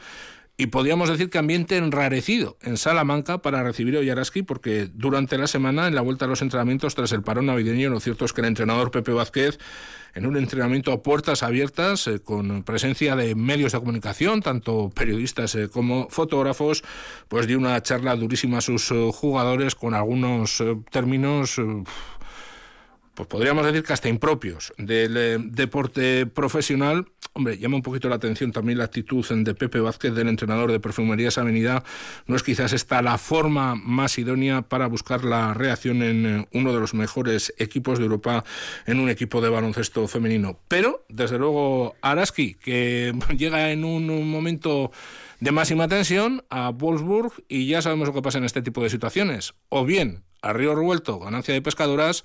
y 0.62 0.66
podríamos 0.66 1.08
decir 1.08 1.28
que 1.28 1.38
ambiente 1.38 1.76
enrarecido 1.76 2.56
en 2.62 2.76
Salamanca 2.76 3.42
para 3.42 3.64
recibir 3.64 3.96
a 3.96 3.98
Oyaraski 3.98 4.42
porque 4.42 4.88
durante 4.94 5.36
la 5.36 5.48
semana 5.48 5.88
en 5.88 5.96
la 5.96 6.02
vuelta 6.02 6.26
a 6.26 6.28
los 6.28 6.40
entrenamientos 6.40 6.94
tras 6.94 7.10
el 7.10 7.22
parón 7.24 7.46
navideño 7.46 7.90
lo 7.90 7.98
cierto 7.98 8.24
es 8.24 8.32
que 8.32 8.42
el 8.42 8.46
entrenador 8.46 8.92
Pepe 8.92 9.10
Vázquez 9.10 9.58
en 10.14 10.24
un 10.24 10.36
entrenamiento 10.36 10.92
a 10.92 11.02
puertas 11.02 11.42
abiertas 11.42 12.06
eh, 12.06 12.20
con 12.20 12.62
presencia 12.62 13.16
de 13.16 13.34
medios 13.34 13.72
de 13.72 13.80
comunicación, 13.80 14.40
tanto 14.40 14.90
periodistas 14.94 15.56
eh, 15.56 15.68
como 15.68 16.08
fotógrafos, 16.10 16.84
pues 17.26 17.48
dio 17.48 17.58
una 17.58 17.82
charla 17.82 18.14
durísima 18.14 18.58
a 18.58 18.60
sus 18.60 18.88
eh, 18.92 19.10
jugadores 19.12 19.74
con 19.74 19.94
algunos 19.94 20.62
términos 20.92 21.60
pues 23.14 23.28
podríamos 23.28 23.66
decir 23.66 23.82
que 23.82 23.92
hasta 23.92 24.08
impropios 24.08 24.72
del 24.78 25.52
deporte 25.52 26.26
profesional. 26.26 27.06
Hombre, 27.34 27.56
llama 27.56 27.76
un 27.76 27.82
poquito 27.82 28.10
la 28.10 28.16
atención 28.16 28.52
también 28.52 28.76
la 28.76 28.84
actitud 28.84 29.24
de 29.26 29.54
Pepe 29.54 29.80
Vázquez, 29.80 30.12
del 30.14 30.28
entrenador 30.28 30.70
de 30.70 30.80
Perfumerías 30.80 31.38
Avenida. 31.38 31.82
No 32.26 32.36
es 32.36 32.42
quizás 32.42 32.74
esta 32.74 33.00
la 33.00 33.16
forma 33.16 33.74
más 33.74 34.18
idónea 34.18 34.60
para 34.60 34.86
buscar 34.86 35.24
la 35.24 35.54
reacción 35.54 36.02
en 36.02 36.26
eh, 36.26 36.48
uno 36.52 36.74
de 36.74 36.80
los 36.80 36.92
mejores 36.92 37.54
equipos 37.56 37.98
de 37.98 38.04
Europa, 38.04 38.44
en 38.84 39.00
un 39.00 39.08
equipo 39.08 39.40
de 39.40 39.48
baloncesto 39.48 40.06
femenino. 40.08 40.58
Pero, 40.68 41.06
desde 41.08 41.38
luego, 41.38 41.96
Araski, 42.02 42.54
que 42.54 43.14
llega 43.38 43.72
en 43.72 43.86
un 43.86 44.30
momento 44.30 44.92
de 45.40 45.52
máxima 45.52 45.88
tensión 45.88 46.44
a 46.50 46.68
Wolfsburg 46.68 47.32
y 47.48 47.66
ya 47.66 47.80
sabemos 47.80 48.08
lo 48.08 48.14
que 48.14 48.20
pasa 48.20 48.36
en 48.36 48.44
este 48.44 48.60
tipo 48.60 48.82
de 48.82 48.90
situaciones. 48.90 49.54
O 49.70 49.86
bien, 49.86 50.22
a 50.42 50.52
río 50.52 50.74
revuelto, 50.74 51.18
ganancia 51.18 51.54
de 51.54 51.62
pescadoras, 51.62 52.24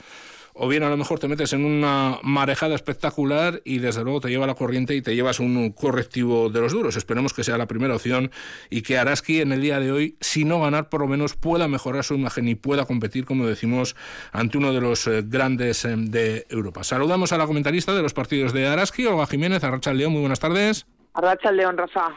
o 0.59 0.67
bien 0.67 0.83
a 0.83 0.89
lo 0.89 0.97
mejor 0.97 1.19
te 1.19 1.27
metes 1.27 1.53
en 1.53 1.65
una 1.65 2.19
marejada 2.23 2.75
espectacular 2.75 3.61
y 3.63 3.79
desde 3.79 4.03
luego 4.03 4.21
te 4.21 4.29
lleva 4.29 4.47
la 4.47 4.55
corriente 4.55 4.95
y 4.95 5.01
te 5.01 5.15
llevas 5.15 5.39
un 5.39 5.71
correctivo 5.71 6.49
de 6.49 6.61
los 6.61 6.73
duros. 6.73 6.95
Esperemos 6.95 7.33
que 7.33 7.43
sea 7.43 7.57
la 7.57 7.67
primera 7.67 7.95
opción 7.95 8.31
y 8.69 8.81
que 8.81 8.97
Araski 8.97 9.41
en 9.41 9.51
el 9.51 9.61
día 9.61 9.79
de 9.79 9.91
hoy, 9.91 10.17
si 10.19 10.45
no 10.45 10.59
ganar, 10.61 10.89
por 10.89 11.01
lo 11.01 11.07
menos 11.07 11.35
pueda 11.35 11.67
mejorar 11.67 12.03
su 12.03 12.15
imagen 12.15 12.47
y 12.47 12.55
pueda 12.55 12.85
competir, 12.85 13.25
como 13.25 13.45
decimos, 13.45 13.95
ante 14.31 14.57
uno 14.57 14.73
de 14.73 14.81
los 14.81 15.07
eh, 15.07 15.23
grandes 15.25 15.85
eh, 15.85 15.95
de 15.97 16.45
Europa. 16.49 16.83
Saludamos 16.83 17.31
a 17.31 17.37
la 17.37 17.45
comentarista 17.45 17.93
de 17.93 18.01
los 18.01 18.13
partidos 18.13 18.53
de 18.53 18.67
Araski, 18.67 19.05
Olga 19.05 19.27
Jiménez, 19.27 19.63
Arracha 19.63 19.93
León, 19.93 20.11
muy 20.13 20.21
buenas 20.21 20.39
tardes. 20.39 20.87
Arracha 21.13 21.51
León, 21.51 21.77
Rafa. 21.77 22.15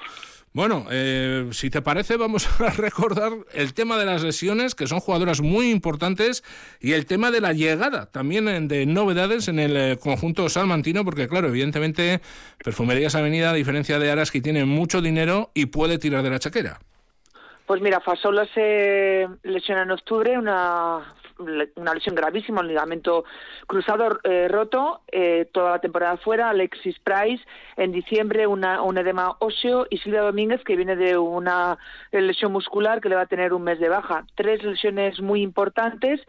Bueno, 0.52 0.86
eh, 0.90 1.48
si 1.52 1.70
te 1.70 1.80
parece, 1.80 2.16
vamos 2.16 2.48
a 2.60 2.70
recordar 2.70 3.32
el 3.52 3.72
tema 3.72 3.96
de 3.98 4.04
las 4.04 4.24
lesiones, 4.24 4.74
que 4.74 4.88
son 4.88 4.98
jugadoras 4.98 5.40
muy 5.40 5.70
importantes, 5.70 6.42
y 6.80 6.92
el 6.92 7.06
tema 7.06 7.30
de 7.30 7.40
la 7.40 7.52
llegada 7.52 8.06
también 8.06 8.66
de 8.66 8.84
novedades 8.84 9.46
en 9.46 9.60
el 9.60 9.76
eh, 9.76 9.96
conjunto 9.96 10.48
salmantino, 10.48 11.04
porque 11.04 11.28
claro, 11.28 11.48
evidentemente 11.48 12.20
Perfumerías 12.64 13.14
Avenida, 13.14 13.50
a 13.50 13.54
diferencia 13.54 14.00
de 14.00 14.10
Aras, 14.10 14.32
que 14.32 14.40
tiene 14.40 14.64
mucho 14.64 15.00
dinero 15.00 15.50
y 15.54 15.66
puede 15.66 15.98
tirar 15.98 16.24
de 16.24 16.30
la 16.30 16.40
chaquera. 16.40 16.80
Pues 17.66 17.80
mira, 17.80 18.00
Fasola 18.00 18.48
se 18.52 19.28
lesiona 19.44 19.82
en 19.82 19.92
octubre, 19.92 20.36
una 20.36 21.14
una 21.76 21.94
lesión 21.94 22.14
gravísima, 22.14 22.60
un 22.60 22.68
ligamento 22.68 23.24
cruzado 23.66 24.18
eh, 24.24 24.48
roto, 24.48 25.02
eh, 25.10 25.48
toda 25.52 25.72
la 25.72 25.78
temporada 25.80 26.16
fuera, 26.18 26.50
Alexis 26.50 26.98
Price 27.00 27.44
en 27.76 27.92
diciembre 27.92 28.46
una, 28.46 28.82
un 28.82 28.98
edema 28.98 29.36
óseo. 29.38 29.86
Y 29.90 29.98
Silvia 29.98 30.22
Domínguez 30.22 30.62
que 30.64 30.76
viene 30.76 30.96
de 30.96 31.16
una 31.16 31.78
lesión 32.12 32.52
muscular 32.52 33.00
que 33.00 33.08
le 33.08 33.16
va 33.16 33.22
a 33.22 33.26
tener 33.26 33.52
un 33.52 33.62
mes 33.62 33.78
de 33.80 33.88
baja. 33.88 34.24
Tres 34.34 34.62
lesiones 34.62 35.20
muy 35.20 35.42
importantes 35.42 36.20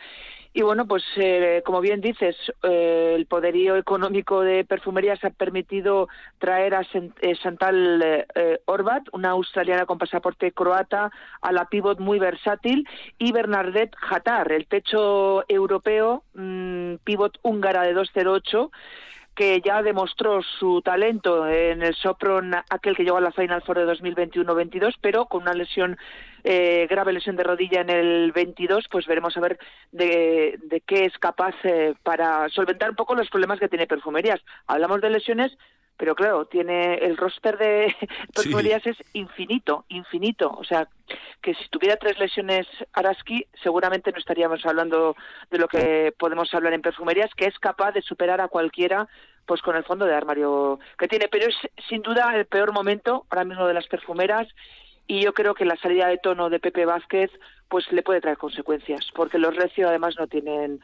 y 0.53 0.63
bueno, 0.63 0.85
pues 0.85 1.03
eh, 1.15 1.61
como 1.65 1.79
bien 1.79 2.01
dices, 2.01 2.35
eh, 2.63 3.13
el 3.15 3.25
poderío 3.25 3.77
económico 3.77 4.41
de 4.41 4.65
perfumerías 4.65 5.23
ha 5.23 5.29
permitido 5.29 6.09
traer 6.39 6.75
a 6.75 6.81
eh, 6.81 7.35
Chantal 7.41 8.25
eh, 8.35 8.59
Orbat, 8.65 9.03
una 9.13 9.29
australiana 9.29 9.85
con 9.85 9.97
pasaporte 9.97 10.51
croata, 10.51 11.09
a 11.41 11.51
la 11.53 11.65
pivot 11.65 11.99
muy 11.99 12.19
versátil, 12.19 12.85
y 13.17 13.31
Bernadette 13.31 13.95
Hatar, 14.09 14.51
el 14.51 14.67
techo 14.67 15.45
europeo, 15.47 16.23
mmm, 16.33 16.95
pivot 17.05 17.37
húngara 17.43 17.83
de 17.83 17.93
208 17.93 18.71
que 19.35 19.61
ya 19.61 19.81
demostró 19.81 20.41
su 20.41 20.81
talento 20.81 21.47
en 21.47 21.81
el 21.81 21.95
Sopron, 21.95 22.53
aquel 22.69 22.95
que 22.95 23.03
llegó 23.03 23.17
a 23.17 23.21
la 23.21 23.31
Final 23.31 23.61
Four 23.61 23.79
de 23.79 23.93
2021-22, 23.93 24.95
pero 24.99 25.25
con 25.25 25.43
una 25.43 25.53
lesión, 25.53 25.97
eh, 26.43 26.87
grave 26.89 27.13
lesión 27.13 27.37
de 27.37 27.43
rodilla 27.43 27.81
en 27.81 27.89
el 27.89 28.31
22, 28.33 28.85
pues 28.91 29.07
veremos 29.07 29.35
a 29.37 29.39
ver 29.39 29.57
de, 29.91 30.59
de 30.63 30.81
qué 30.81 31.05
es 31.05 31.17
capaz 31.17 31.55
eh, 31.63 31.93
para 32.03 32.49
solventar 32.49 32.89
un 32.89 32.95
poco 32.95 33.15
los 33.15 33.29
problemas 33.29 33.59
que 33.59 33.69
tiene 33.69 33.87
Perfumerías. 33.87 34.41
Hablamos 34.67 35.01
de 35.01 35.09
lesiones, 35.09 35.57
pero 36.01 36.15
claro, 36.15 36.45
tiene 36.45 36.95
el 36.95 37.15
roster 37.15 37.59
de 37.59 37.95
perfumerías 38.33 38.81
sí. 38.81 38.89
es 38.89 38.97
infinito, 39.13 39.85
infinito. 39.89 40.49
O 40.49 40.63
sea, 40.63 40.87
que 41.43 41.53
si 41.53 41.69
tuviera 41.69 41.95
tres 41.95 42.17
lesiones 42.17 42.65
Araski, 42.93 43.45
seguramente 43.61 44.11
no 44.11 44.17
estaríamos 44.17 44.65
hablando 44.65 45.15
de 45.51 45.59
lo 45.59 45.67
que 45.67 46.11
podemos 46.17 46.51
hablar 46.55 46.73
en 46.73 46.81
perfumerías, 46.81 47.29
que 47.35 47.45
es 47.45 47.59
capaz 47.59 47.91
de 47.91 48.01
superar 48.01 48.41
a 48.41 48.47
cualquiera 48.47 49.07
pues 49.45 49.61
con 49.61 49.75
el 49.75 49.83
fondo 49.83 50.07
de 50.07 50.15
armario 50.15 50.79
que 50.97 51.07
tiene. 51.07 51.27
Pero 51.27 51.45
es 51.47 51.55
sin 51.87 52.01
duda 52.01 52.35
el 52.35 52.47
peor 52.47 52.73
momento 52.73 53.27
ahora 53.29 53.45
mismo 53.45 53.67
de 53.67 53.75
las 53.75 53.85
perfumeras 53.85 54.47
y 55.05 55.21
yo 55.21 55.35
creo 55.35 55.53
que 55.53 55.65
la 55.65 55.75
salida 55.75 56.07
de 56.07 56.17
tono 56.17 56.49
de 56.49 56.59
Pepe 56.59 56.87
Vázquez 56.87 57.29
pues 57.69 57.91
le 57.91 58.01
puede 58.01 58.21
traer 58.21 58.39
consecuencias, 58.39 59.07
porque 59.13 59.37
los 59.37 59.55
Recio 59.55 59.87
además 59.87 60.15
no 60.17 60.25
tienen 60.25 60.81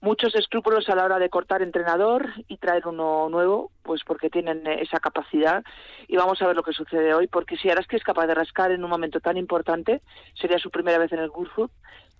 muchos 0.00 0.34
escrúpulos 0.34 0.88
a 0.88 0.94
la 0.94 1.04
hora 1.04 1.18
de 1.18 1.28
cortar 1.28 1.62
entrenador 1.62 2.28
y 2.48 2.56
traer 2.56 2.86
uno 2.86 3.28
nuevo, 3.28 3.70
pues 3.82 4.02
porque 4.04 4.30
tienen 4.30 4.66
esa 4.66 5.00
capacidad. 5.00 5.62
Y 6.08 6.16
vamos 6.16 6.40
a 6.42 6.46
ver 6.46 6.56
lo 6.56 6.62
que 6.62 6.72
sucede 6.72 7.14
hoy, 7.14 7.26
porque 7.26 7.56
si 7.56 7.70
Araski 7.70 7.96
es 7.96 8.02
capaz 8.02 8.26
de 8.26 8.34
rascar 8.34 8.70
en 8.70 8.82
un 8.84 8.90
momento 8.90 9.20
tan 9.20 9.36
importante, 9.36 10.00
sería 10.34 10.58
su 10.58 10.70
primera 10.70 10.98
vez 10.98 11.12
en 11.12 11.20
el 11.20 11.30
Gurfut 11.30 11.70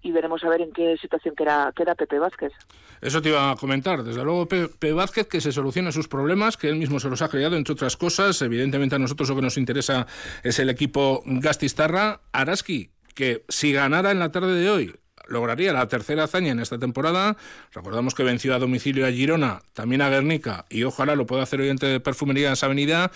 y 0.03 0.13
veremos 0.13 0.43
a 0.45 0.49
ver 0.49 0.63
en 0.63 0.73
qué 0.73 0.97
situación 0.97 1.35
queda, 1.35 1.73
queda 1.77 1.95
Pepe 1.95 2.19
Vázquez. 2.19 2.53
Eso 3.01 3.21
te 3.21 3.31
iba 3.31 3.51
a 3.51 3.57
comentar. 3.57 4.03
Desde 4.03 4.25
luego, 4.25 4.47
Pepe 4.47 4.93
Vázquez, 4.93 5.27
que 5.27 5.41
se 5.41 5.53
solucione 5.53 5.93
sus 5.93 6.09
problemas, 6.09 6.57
que 6.57 6.69
él 6.69 6.77
mismo 6.77 7.01
se 7.01 7.09
los 7.09 7.23
ha 7.23 7.29
creado, 7.29 7.57
entre 7.57 7.75
otras 7.75 7.97
cosas. 7.97 8.41
Evidentemente, 8.43 8.97
a 8.97 8.99
nosotros 8.99 9.29
lo 9.29 9.37
que 9.37 9.43
nos 9.43 9.59
interesa 9.59 10.07
es 10.43 10.59
el 10.59 10.71
equipo 10.71 11.23
Gastistarra. 11.27 12.21
Araski, 12.33 12.91
que 13.15 13.45
si 13.49 13.73
ganara 13.73 14.11
en 14.11 14.19
la 14.19 14.33
tarde 14.33 14.55
de 14.55 14.71
hoy 14.71 14.95
lograría 15.31 15.73
la 15.73 15.89
tercera 15.89 16.25
hazaña 16.25 16.53
en 16.53 16.61
esta 16.61 16.79
temporada. 16.79 17.37
Recordamos 17.73 18.15
que 18.15 18.23
venció 18.23 18.55
a 18.55 18.59
domicilio 18.59 19.07
a 19.07 19.11
Girona, 19.11 19.63
también 19.73 20.03
a 20.03 20.11
Guernica, 20.11 20.67
y 20.69 20.83
ojalá 20.83 21.15
lo 21.15 21.27
pueda 21.27 21.45
hacer 21.45 21.61
hoy 21.61 21.69
entre 21.69 22.01
Perfumerías 22.01 22.63
Avenida, 22.63 23.11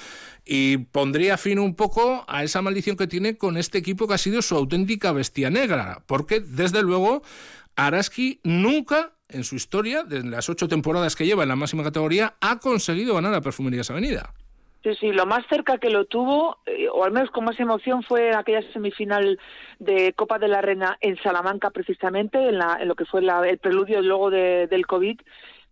y 0.45 0.79
pondría 0.79 1.37
fin 1.37 1.59
un 1.59 1.75
poco 1.75 2.25
a 2.29 2.45
esa 2.45 2.63
maldición 2.63 2.97
que 2.97 3.07
tiene 3.07 3.37
con 3.37 3.57
este 3.57 3.79
equipo 3.79 4.09
que 4.09 4.15
ha 4.15 4.19
sido 4.19 4.41
su 4.41 4.55
auténtica 4.55 5.13
bestia 5.13 5.51
negra, 5.51 6.03
porque 6.07 6.41
desde 6.41 6.83
luego 6.83 7.23
Araski 7.77 8.41
nunca 8.45 9.13
en 9.29 9.43
su 9.43 9.57
historia, 9.57 10.05
de 10.05 10.23
las 10.23 10.49
ocho 10.49 10.69
temporadas 10.69 11.17
que 11.17 11.27
lleva 11.27 11.43
en 11.43 11.49
la 11.49 11.57
máxima 11.57 11.83
categoría, 11.83 12.37
ha 12.41 12.59
conseguido 12.59 13.15
ganar 13.15 13.35
a 13.35 13.41
Perfumerías 13.41 13.91
Avenida. 13.91 14.33
Sí, 14.85 14.95
sí, 14.97 15.13
lo 15.13 15.25
más 15.25 15.47
cerca 15.47 15.79
que 15.79 15.89
lo 15.89 16.05
tuvo, 16.05 16.59
eh, 16.67 16.89
o 16.93 17.05
al 17.05 17.11
menos 17.11 17.31
con 17.31 17.47
más 17.47 17.59
emoción, 17.59 18.03
fue 18.03 18.35
aquella 18.35 18.61
semifinal 18.75 19.41
de 19.79 20.13
Copa 20.13 20.39
de 20.39 20.47
la 20.47 20.61
Reina 20.61 20.99
en 21.01 21.17
Salamanca, 21.23 21.71
precisamente, 21.71 22.51
en, 22.51 22.59
la, 22.59 22.77
en 22.79 22.89
lo 22.89 22.95
que 22.95 23.07
fue 23.07 23.23
la, 23.23 23.49
el 23.49 23.57
preludio 23.57 24.03
luego 24.03 24.29
de, 24.29 24.67
del 24.67 24.87
COVID, 24.87 25.19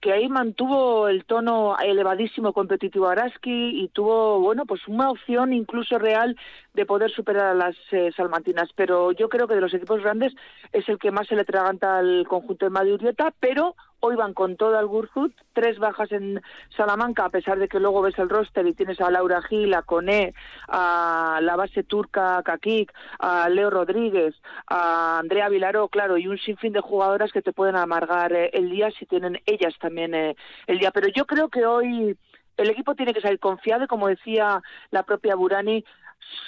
que 0.00 0.14
ahí 0.14 0.30
mantuvo 0.30 1.08
el 1.08 1.26
tono 1.26 1.76
elevadísimo 1.78 2.54
competitivo 2.54 3.06
Araski 3.08 3.82
y 3.84 3.88
tuvo, 3.88 4.40
bueno, 4.40 4.64
pues 4.64 4.80
una 4.88 5.10
opción 5.10 5.52
incluso 5.52 5.98
real 5.98 6.34
de 6.72 6.86
poder 6.86 7.10
superar 7.10 7.48
a 7.48 7.54
las 7.54 7.76
eh, 7.90 8.12
salmantinas. 8.16 8.70
Pero 8.74 9.12
yo 9.12 9.28
creo 9.28 9.46
que 9.46 9.54
de 9.54 9.60
los 9.60 9.74
equipos 9.74 10.02
grandes 10.02 10.32
es 10.72 10.88
el 10.88 10.98
que 10.98 11.10
más 11.10 11.28
se 11.28 11.36
le 11.36 11.44
traganta 11.44 11.98
al 11.98 12.26
conjunto 12.26 12.64
de 12.64 12.70
Madurieta, 12.70 13.34
pero 13.38 13.76
hoy 14.04 14.16
van 14.16 14.34
con 14.34 14.56
todo 14.56 14.76
al 14.76 14.88
Gurjut, 14.88 15.32
tres 15.52 15.78
bajas 15.78 16.10
en 16.10 16.42
Salamanca, 16.76 17.24
a 17.24 17.30
pesar 17.30 17.58
de 17.60 17.68
que 17.68 17.78
luego 17.78 18.02
ves 18.02 18.18
el 18.18 18.28
roster 18.28 18.66
y 18.66 18.74
tienes 18.74 19.00
a 19.00 19.10
Laura 19.10 19.40
Gil, 19.42 19.72
a 19.74 19.82
Coné, 19.82 20.34
a 20.66 21.38
la 21.40 21.54
base 21.54 21.84
turca 21.84 22.42
Kakik, 22.44 22.92
a 23.20 23.48
Leo 23.48 23.70
Rodríguez, 23.70 24.34
a 24.66 25.20
Andrea 25.20 25.48
Vilaró, 25.48 25.86
claro, 25.86 26.18
y 26.18 26.26
un 26.26 26.38
sinfín 26.38 26.72
de 26.72 26.80
jugadoras 26.80 27.30
que 27.30 27.42
te 27.42 27.52
pueden 27.52 27.76
amargar 27.76 28.32
eh, 28.32 28.50
el 28.52 28.70
día 28.70 28.90
si 28.90 29.06
tienen 29.06 29.40
ellas 29.46 29.74
también 29.80 30.14
eh, 30.14 30.36
el 30.66 30.80
día. 30.80 30.90
Pero 30.90 31.06
yo 31.06 31.24
creo 31.24 31.48
que 31.48 31.64
hoy 31.64 32.16
el 32.56 32.70
equipo 32.70 32.96
tiene 32.96 33.14
que 33.14 33.20
salir 33.20 33.38
confiado, 33.38 33.86
como 33.86 34.08
decía 34.08 34.62
la 34.90 35.04
propia 35.04 35.36
Burani, 35.36 35.84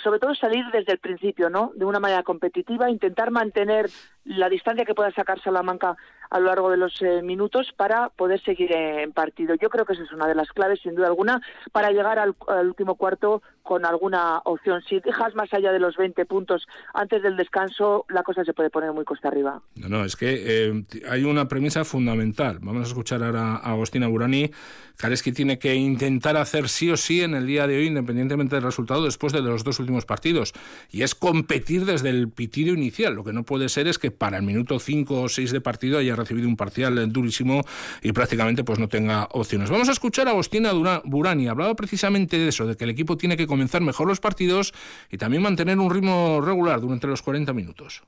sobre 0.02 0.18
todo 0.18 0.34
salir 0.34 0.64
desde 0.72 0.92
el 0.92 0.98
principio, 0.98 1.50
¿no? 1.50 1.72
De 1.74 1.84
una 1.84 2.00
manera 2.00 2.22
competitiva, 2.22 2.90
intentar 2.90 3.30
mantener 3.30 3.90
la 4.24 4.48
distancia 4.48 4.84
que 4.84 4.94
pueda 4.94 5.12
sacar 5.12 5.40
Salamanca 5.40 5.96
a 6.30 6.40
lo 6.40 6.46
largo 6.46 6.70
de 6.70 6.76
los 6.76 7.00
eh, 7.02 7.22
minutos 7.22 7.72
para 7.76 8.08
poder 8.10 8.42
seguir 8.42 8.72
en 8.72 9.12
partido. 9.12 9.54
Yo 9.54 9.68
creo 9.70 9.84
que 9.84 9.94
esa 9.94 10.02
es 10.02 10.12
una 10.12 10.26
de 10.26 10.34
las 10.34 10.48
claves, 10.48 10.80
sin 10.82 10.94
duda 10.94 11.06
alguna, 11.06 11.40
para 11.72 11.90
llegar 11.90 12.18
al, 12.18 12.34
último 12.66 12.96
cuarto 12.96 13.42
con 13.62 13.86
alguna 13.86 14.40
opción. 14.44 14.82
Si 14.88 15.00
dejas 15.00 15.34
más 15.34 15.52
allá 15.52 15.72
de 15.72 15.78
los 15.78 15.96
20 15.96 16.26
puntos 16.26 16.66
antes 16.92 17.22
del 17.22 17.36
descanso, 17.36 18.04
la 18.08 18.22
cosa 18.22 18.44
se 18.44 18.52
puede 18.52 18.70
poner 18.70 18.92
muy 18.92 19.04
costa 19.04 19.28
arriba. 19.28 19.62
No, 19.76 19.88
no, 19.88 20.04
es 20.04 20.16
que 20.16 20.68
eh, 20.68 20.84
hay 21.08 21.24
una 21.24 21.48
premisa 21.48 21.84
fundamental. 21.84 22.58
Vamos 22.60 22.82
a 22.82 22.88
escuchar 22.88 23.22
ahora 23.22 23.56
a 23.56 23.72
Agostina 23.72 24.06
Burani. 24.08 24.50
Kareski 24.96 25.32
tiene 25.32 25.58
que 25.58 25.74
intentar 25.74 26.36
hacer 26.36 26.68
sí 26.68 26.90
o 26.90 26.96
sí 26.96 27.22
en 27.22 27.34
el 27.34 27.46
día 27.46 27.66
de 27.66 27.78
hoy, 27.78 27.86
independientemente 27.86 28.56
del 28.56 28.64
resultado, 28.64 29.04
después 29.04 29.32
de 29.32 29.40
los 29.40 29.64
dos 29.64 29.80
últimos 29.80 30.04
partidos. 30.04 30.52
Y 30.90 31.02
es 31.02 31.14
competir 31.14 31.84
desde 31.84 32.10
el 32.10 32.30
pitido 32.30 32.74
inicial. 32.74 33.14
Lo 33.14 33.24
que 33.24 33.32
no 33.32 33.44
puede 33.44 33.68
ser 33.68 33.88
es 33.88 33.98
que 33.98 34.10
para 34.10 34.36
el 34.36 34.42
minuto 34.42 34.78
5 34.78 35.22
o 35.22 35.28
6 35.28 35.52
de 35.52 35.60
partido 35.60 35.98
haya 35.98 36.16
recibido 36.24 36.48
un 36.48 36.56
parcial 36.56 37.12
durísimo 37.12 37.62
y 38.02 38.12
prácticamente 38.12 38.64
pues 38.64 38.78
no 38.78 38.88
tenga 38.88 39.28
opciones. 39.32 39.70
Vamos 39.70 39.88
a 39.88 39.92
escuchar 39.92 40.28
a 40.28 40.30
Agostina 40.30 40.72
Burani. 41.04 41.48
Hablaba 41.48 41.74
precisamente 41.74 42.38
de 42.38 42.48
eso, 42.48 42.66
de 42.66 42.76
que 42.76 42.84
el 42.84 42.90
equipo 42.90 43.16
tiene 43.16 43.36
que 43.36 43.46
comenzar 43.46 43.82
mejor 43.82 44.08
los 44.08 44.20
partidos 44.20 44.74
y 45.10 45.18
también 45.18 45.42
mantener 45.42 45.78
un 45.78 45.90
ritmo 45.90 46.40
regular 46.40 46.80
durante 46.80 47.06
los 47.06 47.22
40 47.22 47.52
minutos. 47.52 48.02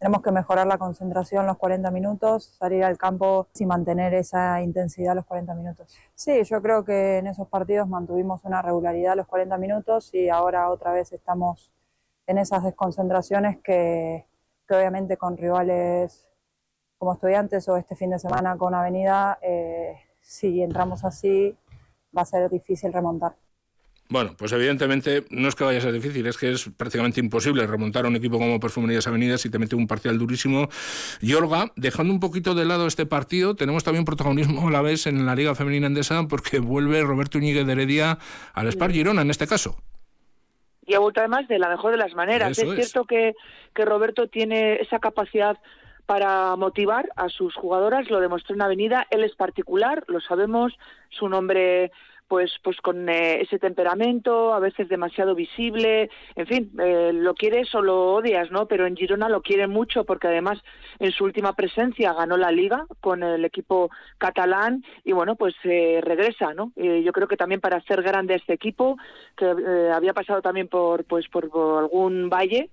Tenemos 0.00 0.22
que 0.22 0.32
mejorar 0.32 0.66
la 0.66 0.78
concentración 0.78 1.46
los 1.46 1.58
40 1.58 1.90
minutos, 1.90 2.56
salir 2.58 2.82
al 2.84 2.96
campo 2.96 3.48
sin 3.52 3.68
mantener 3.68 4.14
esa 4.14 4.62
intensidad 4.62 5.14
los 5.14 5.26
40 5.26 5.52
minutos. 5.52 5.94
Sí, 6.14 6.42
yo 6.44 6.62
creo 6.62 6.86
que 6.86 7.18
en 7.18 7.26
esos 7.26 7.46
partidos 7.48 7.86
mantuvimos 7.86 8.40
una 8.44 8.62
regularidad 8.62 9.14
los 9.14 9.26
40 9.26 9.58
minutos 9.58 10.14
y 10.14 10.30
ahora 10.30 10.70
otra 10.70 10.94
vez 10.94 11.12
estamos 11.12 11.70
en 12.26 12.38
esas 12.38 12.64
desconcentraciones 12.64 13.58
que, 13.62 14.24
que 14.66 14.74
obviamente 14.74 15.18
con 15.18 15.36
rivales 15.36 16.26
como 17.00 17.14
estudiantes 17.14 17.66
o 17.66 17.78
este 17.78 17.96
fin 17.96 18.10
de 18.10 18.18
semana 18.18 18.58
con 18.58 18.74
Avenida, 18.74 19.38
eh, 19.40 19.94
si 20.20 20.60
entramos 20.62 21.02
así 21.02 21.56
va 22.16 22.22
a 22.22 22.26
ser 22.26 22.50
difícil 22.50 22.92
remontar. 22.92 23.32
Bueno, 24.10 24.34
pues 24.36 24.52
evidentemente 24.52 25.24
no 25.30 25.48
es 25.48 25.54
que 25.54 25.64
vaya 25.64 25.78
a 25.78 25.80
ser 25.80 25.92
difícil, 25.92 26.26
es 26.26 26.36
que 26.36 26.50
es 26.52 26.68
prácticamente 26.76 27.18
imposible 27.18 27.66
remontar 27.66 28.04
a 28.04 28.08
un 28.08 28.16
equipo 28.16 28.36
como 28.36 28.60
Perfumerías 28.60 29.06
Avenidas 29.06 29.40
si 29.40 29.48
te 29.48 29.58
mete 29.58 29.76
un 29.76 29.86
parcial 29.86 30.18
durísimo. 30.18 30.68
Y 31.22 31.32
Olga, 31.32 31.72
dejando 31.74 32.12
un 32.12 32.20
poquito 32.20 32.54
de 32.54 32.66
lado 32.66 32.86
este 32.86 33.06
partido, 33.06 33.54
tenemos 33.56 33.82
también 33.82 34.04
protagonismo 34.04 34.68
a 34.68 34.70
la 34.70 34.82
vez 34.82 35.06
en 35.06 35.24
la 35.24 35.34
Liga 35.34 35.54
Femenina 35.54 35.86
Endesa 35.86 36.28
porque 36.28 36.58
vuelve 36.58 37.02
Roberto 37.02 37.38
Iñiguez 37.38 37.64
de 37.64 37.72
Heredia 37.72 38.18
al 38.52 38.70
Spar 38.70 38.92
Girona 38.92 39.22
en 39.22 39.30
este 39.30 39.46
caso. 39.46 39.76
Y 40.84 40.92
ha 40.94 40.98
vuelto 40.98 41.20
además 41.20 41.48
de 41.48 41.58
la 41.58 41.70
mejor 41.70 41.92
de 41.92 41.98
las 41.98 42.12
maneras. 42.14 42.50
Eso 42.50 42.74
es, 42.74 42.78
es 42.78 42.90
cierto 42.90 43.06
que, 43.06 43.34
que 43.74 43.84
Roberto 43.86 44.28
tiene 44.28 44.74
esa 44.82 44.98
capacidad 44.98 45.56
para 46.10 46.56
motivar 46.56 47.08
a 47.14 47.28
sus 47.28 47.54
jugadoras, 47.54 48.10
lo 48.10 48.18
demostró 48.18 48.56
en 48.56 48.62
Avenida, 48.62 49.06
él 49.10 49.22
es 49.22 49.36
particular, 49.36 50.02
lo 50.08 50.20
sabemos, 50.20 50.76
su 51.08 51.28
nombre 51.28 51.92
pues 52.30 52.52
pues 52.62 52.76
con 52.80 53.08
eh, 53.08 53.40
ese 53.40 53.58
temperamento, 53.58 54.54
a 54.54 54.60
veces 54.60 54.88
demasiado 54.88 55.34
visible, 55.34 56.10
en 56.36 56.46
fin, 56.46 56.70
eh, 56.80 57.10
lo 57.12 57.34
quieres 57.34 57.74
o 57.74 57.82
lo 57.82 58.14
odias, 58.14 58.52
¿no? 58.52 58.66
Pero 58.66 58.86
en 58.86 58.96
Girona 58.96 59.28
lo 59.28 59.42
quieren 59.42 59.70
mucho 59.70 60.04
porque 60.04 60.28
además 60.28 60.58
en 61.00 61.10
su 61.10 61.24
última 61.24 61.54
presencia 61.54 62.12
ganó 62.12 62.36
la 62.36 62.52
Liga 62.52 62.86
con 63.00 63.24
el 63.24 63.44
equipo 63.44 63.90
catalán 64.18 64.84
y 65.04 65.10
bueno, 65.10 65.34
pues 65.34 65.54
eh, 65.64 66.00
regresa, 66.04 66.54
¿no? 66.54 66.72
yo 66.76 67.12
creo 67.12 67.26
que 67.26 67.36
también 67.36 67.60
para 67.60 67.78
hacer 67.78 68.02
grande 68.02 68.36
este 68.36 68.52
equipo 68.52 68.96
que 69.36 69.46
había 69.92 70.12
pasado 70.12 70.40
también 70.40 70.68
por 70.68 71.04
pues 71.04 71.26
por, 71.28 71.50
algún 71.78 72.30
valle 72.30 72.70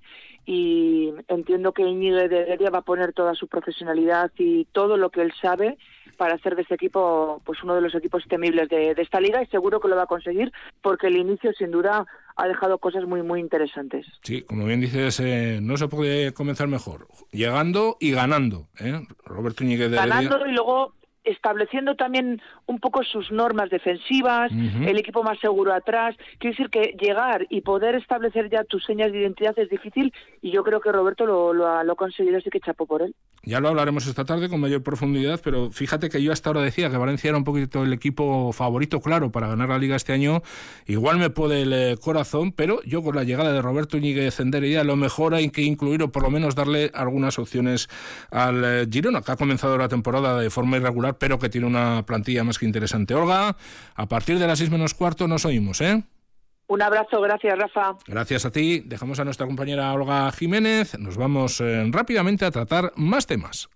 y 0.49 1.13
entiendo 1.27 1.73
que 1.73 1.83
Íñigo 1.83 2.15
de 2.15 2.39
Heredia 2.39 2.69
va 2.69 2.79
a 2.79 2.83
poner 2.83 3.11
toda 3.11 3.35
su 3.35 3.47
profesionalidad 3.47 4.31
y 4.37 4.63
todo 4.71 4.95
lo 4.95 5.09
que 5.09 5.21
él 5.21 5.33
sabe 5.41 5.77
para 6.15 6.35
hacer 6.35 6.55
de 6.55 6.61
este 6.61 6.75
equipo 6.75 7.41
pues 7.45 7.61
uno 7.63 7.75
de 7.75 7.81
los 7.81 7.93
equipos 7.93 8.23
temibles 8.29 8.69
de, 8.69 8.91
esta 8.97 9.19
liga 9.19 9.43
y 9.43 9.47
seguro 9.47 9.81
que 9.81 9.89
lo 9.89 9.97
va 9.97 10.03
a 10.03 10.07
conseguir 10.07 10.53
porque 10.81 11.07
el 11.07 11.17
inicio 11.17 11.51
sin 11.51 11.69
duda 11.69 12.05
ha 12.37 12.47
dejado 12.47 12.77
cosas 12.77 13.03
muy 13.05 13.23
muy 13.23 13.41
interesantes. 13.41 14.05
Sí, 14.23 14.43
como 14.43 14.65
bien 14.65 14.79
dices, 14.79 15.19
eh, 15.19 15.59
no 15.61 15.75
se 15.75 15.89
puede 15.89 16.33
comenzar 16.33 16.69
mejor, 16.69 17.07
llegando 17.31 17.97
y 17.99 18.11
ganando. 18.11 18.69
¿eh? 18.79 19.01
Roberto 19.25 19.65
Íñiguez 19.65 19.91
de 19.91 19.97
Ganando 19.97 20.47
y 20.47 20.53
luego 20.53 20.93
estableciendo 21.27 21.95
también 21.95 22.41
un 22.65 22.79
poco 22.79 23.03
sus 23.03 23.31
normas 23.31 23.69
defensivas, 23.69 24.51
el 24.51 24.97
equipo 24.97 25.23
más 25.23 25.39
seguro 25.39 25.73
atrás. 25.73 26.15
Quiere 26.39 26.55
decir 26.55 26.69
que 26.69 26.95
llegar 26.99 27.45
y 27.49 27.61
poder 27.61 27.95
establecer 27.95 28.49
ya 28.49 28.63
tus 28.63 28.83
señas 28.85 29.11
de 29.11 29.19
identidad 29.19 29.57
es 29.57 29.69
difícil 29.69 30.13
y 30.41 30.51
yo 30.51 30.63
creo 30.63 30.81
que 30.81 30.91
Roberto 30.91 31.25
lo, 31.25 31.53
lo, 31.53 31.67
ha, 31.67 31.95
conseguido, 31.95 32.37
así 32.37 32.49
que 32.49 32.59
chapo 32.59 32.85
por 32.85 33.01
él. 33.01 33.15
Ya 33.43 33.59
lo 33.59 33.69
hablaremos 33.69 34.07
esta 34.07 34.25
tarde 34.25 34.49
con 34.49 34.59
mayor 34.59 34.83
profundidad, 34.83 35.39
pero 35.43 35.71
fíjate 35.71 36.09
que 36.09 36.21
yo 36.21 36.31
hasta 36.31 36.49
ahora 36.49 36.61
decía 36.61 36.89
que 36.89 36.97
Valencia 36.97 37.29
era 37.29 37.37
un 37.37 37.43
poquito 37.43 37.83
el 37.83 37.93
equipo 37.93 38.51
favorito, 38.51 38.99
claro, 38.99 39.31
para 39.31 39.47
ganar 39.47 39.69
la 39.69 39.77
liga 39.77 39.95
este 39.95 40.13
año. 40.13 40.41
Igual 40.85 41.17
me 41.17 41.29
puede 41.29 41.61
el 41.61 41.73
eh, 41.73 41.97
corazón, 42.01 42.51
pero 42.51 42.81
yo 42.83 43.01
con 43.03 43.15
la 43.15 43.23
llegada 43.23 43.53
de 43.53 43.61
Roberto 43.61 43.97
Íñiguez 43.97 44.37
ya 44.71 44.83
lo 44.83 44.95
mejor 44.95 45.33
hay 45.33 45.49
que 45.49 45.61
incluir 45.61 46.03
o 46.03 46.11
por 46.11 46.23
lo 46.23 46.29
menos 46.29 46.55
darle 46.55 46.91
algunas 46.93 47.39
opciones 47.39 47.89
al 48.31 48.63
eh, 48.63 48.87
Girona, 48.89 49.21
que 49.21 49.31
ha 49.31 49.35
comenzado 49.35 49.77
la 49.77 49.87
temporada 49.87 50.39
de 50.39 50.49
forma 50.49 50.77
irregular 50.77 51.16
pero 51.19 51.39
que 51.39 51.49
tiene 51.49 51.67
una 51.67 52.05
plantilla 52.05 52.43
más 52.43 52.57
que 52.57 52.65
interesante. 52.65 53.13
Olga, 53.13 53.55
a 53.95 54.05
partir 54.07 54.39
de 54.39 54.47
las 54.47 54.59
seis 54.59 54.69
menos 54.69 54.93
cuarto 54.93 55.27
nos 55.27 55.45
oímos, 55.45 55.81
¿eh? 55.81 56.03
Un 56.67 56.81
abrazo, 56.81 57.21
gracias 57.21 57.57
Rafa. 57.57 57.97
Gracias 58.07 58.45
a 58.45 58.51
ti. 58.51 58.81
Dejamos 58.85 59.19
a 59.19 59.23
nuestra 59.23 59.45
compañera 59.45 59.93
Olga 59.93 60.29
Jiménez. 60.31 60.99
Nos 60.99 61.15
vamos 61.15 61.61
eh, 61.61 61.85
rápidamente 61.91 62.43
a 62.43 62.51
tratar 62.51 62.91
más 62.97 63.25
temas. 63.25 63.69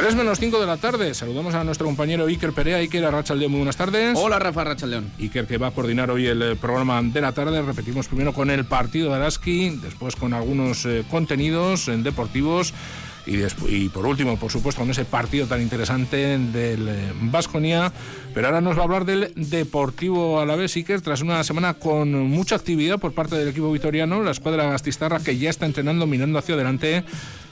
3 0.00 0.14
menos 0.14 0.40
5 0.40 0.58
de 0.58 0.66
la 0.66 0.78
tarde. 0.78 1.12
Saludamos 1.12 1.54
a 1.54 1.62
nuestro 1.62 1.86
compañero 1.86 2.24
Iker 2.24 2.54
Perea. 2.54 2.78
Iker 2.78 3.04
Arrachaldeón, 3.04 3.50
muy 3.50 3.58
buenas 3.58 3.76
tardes. 3.76 4.16
Hola, 4.16 4.38
Rafa 4.38 4.62
Arrachaldeón. 4.62 5.10
Iker, 5.20 5.46
que 5.46 5.58
va 5.58 5.66
a 5.66 5.70
coordinar 5.72 6.10
hoy 6.10 6.26
el 6.26 6.40
eh, 6.40 6.56
programa 6.56 7.02
de 7.02 7.20
la 7.20 7.32
tarde. 7.32 7.60
Repetimos 7.60 8.08
primero 8.08 8.32
con 8.32 8.48
el 8.48 8.64
partido 8.64 9.10
de 9.10 9.16
Araski, 9.16 9.68
después 9.82 10.16
con 10.16 10.32
algunos 10.32 10.86
eh, 10.86 11.04
contenidos 11.10 11.88
en 11.88 12.02
deportivos. 12.02 12.72
Y, 13.26 13.42
y, 13.68 13.90
por 13.90 14.06
último, 14.06 14.38
por 14.38 14.50
supuesto, 14.50 14.80
con 14.80 14.90
ese 14.90 15.04
partido 15.04 15.46
tan 15.46 15.60
interesante 15.60 16.38
del 16.38 17.12
Vasconia. 17.24 17.88
Eh, 17.88 18.30
Pero 18.32 18.46
ahora 18.46 18.62
nos 18.62 18.78
va 18.78 18.80
a 18.80 18.84
hablar 18.84 19.04
del 19.04 19.34
Deportivo 19.36 20.40
Alavés 20.40 20.76
Iker, 20.76 21.02
tras 21.02 21.20
una 21.20 21.44
semana 21.44 21.74
con 21.74 22.10
mucha 22.10 22.56
actividad 22.56 22.98
por 22.98 23.12
parte 23.12 23.36
del 23.36 23.48
equipo 23.48 23.70
vitoriano, 23.70 24.22
la 24.22 24.30
escuadra 24.30 24.64
gastistarra 24.70 25.20
que 25.20 25.36
ya 25.36 25.50
está 25.50 25.66
entrenando, 25.66 26.06
mirando 26.06 26.38
hacia 26.38 26.54
adelante 26.54 27.04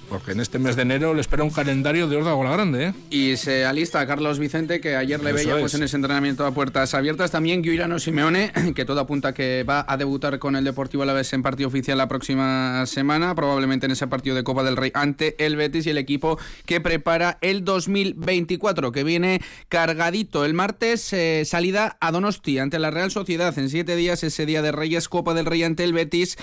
porque 0.08 0.32
en 0.32 0.40
este 0.40 0.58
mes 0.58 0.76
de 0.76 0.82
enero 0.82 1.14
le 1.14 1.20
espera 1.20 1.44
un 1.44 1.50
calendario 1.50 2.08
de 2.08 2.16
órdago 2.16 2.42
la 2.44 2.52
grande. 2.52 2.86
¿eh? 2.86 2.94
Y 3.10 3.36
se 3.36 3.64
alista 3.64 4.00
a 4.00 4.06
Carlos 4.06 4.38
Vicente, 4.38 4.80
que 4.80 4.96
ayer 4.96 5.22
le 5.22 5.32
veíamos 5.32 5.74
en 5.74 5.82
ese 5.82 5.96
entrenamiento 5.96 6.46
a 6.46 6.52
puertas 6.52 6.94
abiertas. 6.94 7.30
También 7.30 7.62
Guirano 7.62 7.98
Simeone, 7.98 8.52
que 8.74 8.84
todo 8.84 9.00
apunta 9.00 9.34
que 9.34 9.64
va 9.68 9.84
a 9.86 9.96
debutar 9.96 10.38
con 10.38 10.56
el 10.56 10.64
Deportivo 10.64 11.02
Alavés 11.02 11.32
en 11.32 11.42
partido 11.42 11.68
oficial 11.68 11.98
la 11.98 12.08
próxima 12.08 12.84
semana, 12.86 13.34
probablemente 13.34 13.86
en 13.86 13.92
ese 13.92 14.06
partido 14.06 14.36
de 14.36 14.44
Copa 14.44 14.62
del 14.62 14.76
Rey 14.76 14.90
ante 14.94 15.36
el 15.44 15.56
Betis 15.56 15.86
y 15.86 15.90
el 15.90 15.98
equipo 15.98 16.38
que 16.64 16.80
prepara 16.80 17.38
el 17.40 17.64
2024, 17.64 18.92
que 18.92 19.04
viene 19.04 19.40
cargadito. 19.68 20.44
El 20.44 20.54
martes, 20.54 21.12
eh, 21.12 21.42
salida 21.44 21.96
a 22.00 22.12
Donosti 22.12 22.58
ante 22.58 22.78
la 22.78 22.90
Real 22.90 23.10
Sociedad. 23.10 23.56
En 23.58 23.68
siete 23.68 23.96
días, 23.96 24.22
ese 24.22 24.46
día 24.46 24.62
de 24.62 24.72
Reyes, 24.72 25.08
Copa 25.08 25.34
del 25.34 25.46
Rey 25.46 25.62
ante 25.62 25.84
el 25.84 25.92
Betis. 25.92 26.36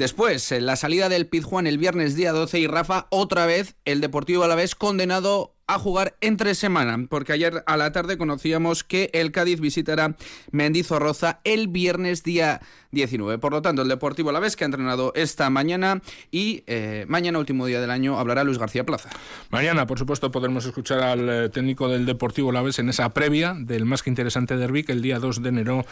Después, 0.00 0.50
la 0.50 0.76
salida 0.76 1.10
del 1.10 1.26
Pizjuán 1.26 1.66
el 1.66 1.76
viernes 1.76 2.16
día 2.16 2.32
12 2.32 2.58
y 2.58 2.66
Rafa, 2.66 3.06
otra 3.10 3.44
vez 3.44 3.74
el 3.84 4.00
Deportivo 4.00 4.44
Alavés 4.44 4.74
condenado 4.74 5.58
a 5.74 5.78
jugar 5.78 6.16
entre 6.20 6.54
semana, 6.54 7.06
porque 7.08 7.32
ayer 7.32 7.62
a 7.66 7.76
la 7.76 7.92
tarde 7.92 8.18
conocíamos 8.18 8.82
que 8.82 9.10
el 9.12 9.30
Cádiz 9.30 9.60
visitará 9.60 10.16
Mendizorroza 10.50 11.40
el 11.44 11.68
viernes 11.68 12.24
día 12.24 12.60
19. 12.92 13.38
Por 13.38 13.52
lo 13.52 13.62
tanto, 13.62 13.82
el 13.82 13.88
Deportivo 13.88 14.32
vez 14.40 14.56
que 14.56 14.64
ha 14.64 14.66
entrenado 14.66 15.12
esta 15.14 15.50
mañana 15.50 16.00
y 16.30 16.64
eh, 16.66 17.04
mañana, 17.08 17.38
último 17.38 17.66
día 17.66 17.80
del 17.80 17.90
año, 17.90 18.18
hablará 18.18 18.42
Luis 18.42 18.58
García 18.58 18.84
Plaza. 18.84 19.10
Mañana, 19.50 19.86
por 19.86 19.98
supuesto, 19.98 20.30
podremos 20.30 20.64
escuchar 20.64 21.00
al 21.00 21.28
eh, 21.28 21.48
técnico 21.50 21.88
del 21.88 22.06
Deportivo 22.06 22.50
vez 22.62 22.78
en 22.78 22.88
esa 22.88 23.08
previa 23.10 23.54
del 23.56 23.84
más 23.84 24.02
que 24.02 24.10
interesante 24.10 24.56
derby 24.56 24.82
que 24.82 24.92
el 24.92 25.02
día 25.02 25.18
2 25.18 25.42
de 25.42 25.48
enero 25.50 25.84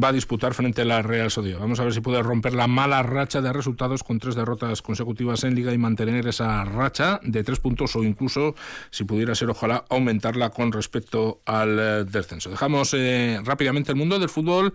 va 0.00 0.08
a 0.08 0.12
disputar 0.12 0.52
frente 0.52 0.82
a 0.82 0.84
la 0.84 1.02
Real 1.02 1.30
Sociedad. 1.30 1.58
Vamos 1.58 1.80
a 1.80 1.84
ver 1.84 1.94
si 1.94 2.00
puede 2.00 2.22
romper 2.22 2.54
la 2.54 2.66
mala 2.66 3.02
racha 3.02 3.40
de 3.40 3.52
resultados 3.52 4.02
con 4.02 4.18
tres 4.18 4.34
derrotas 4.34 4.82
consecutivas 4.82 5.44
en 5.44 5.54
Liga 5.54 5.72
y 5.72 5.78
mantener 5.78 6.26
esa 6.26 6.64
racha 6.64 7.20
de 7.22 7.42
tres 7.44 7.60
puntos 7.60 7.96
o 7.96 8.04
incluso, 8.04 8.54
si 8.90 9.04
pudiera 9.04 9.21
pudiera 9.22 9.36
ser, 9.36 9.50
ojalá, 9.50 9.84
aumentarla 9.88 10.50
con 10.50 10.72
respecto 10.72 11.42
al 11.46 11.78
eh, 11.78 12.04
descenso. 12.04 12.50
Dejamos 12.50 12.92
eh, 12.92 13.38
rápidamente 13.44 13.92
el 13.92 13.96
mundo 13.96 14.18
del 14.18 14.28
fútbol. 14.28 14.74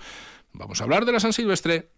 Vamos 0.54 0.80
a 0.80 0.86
hablar 0.86 1.04
de 1.04 1.12
la 1.12 1.20
San 1.20 1.34
Silvestre. 1.34 1.90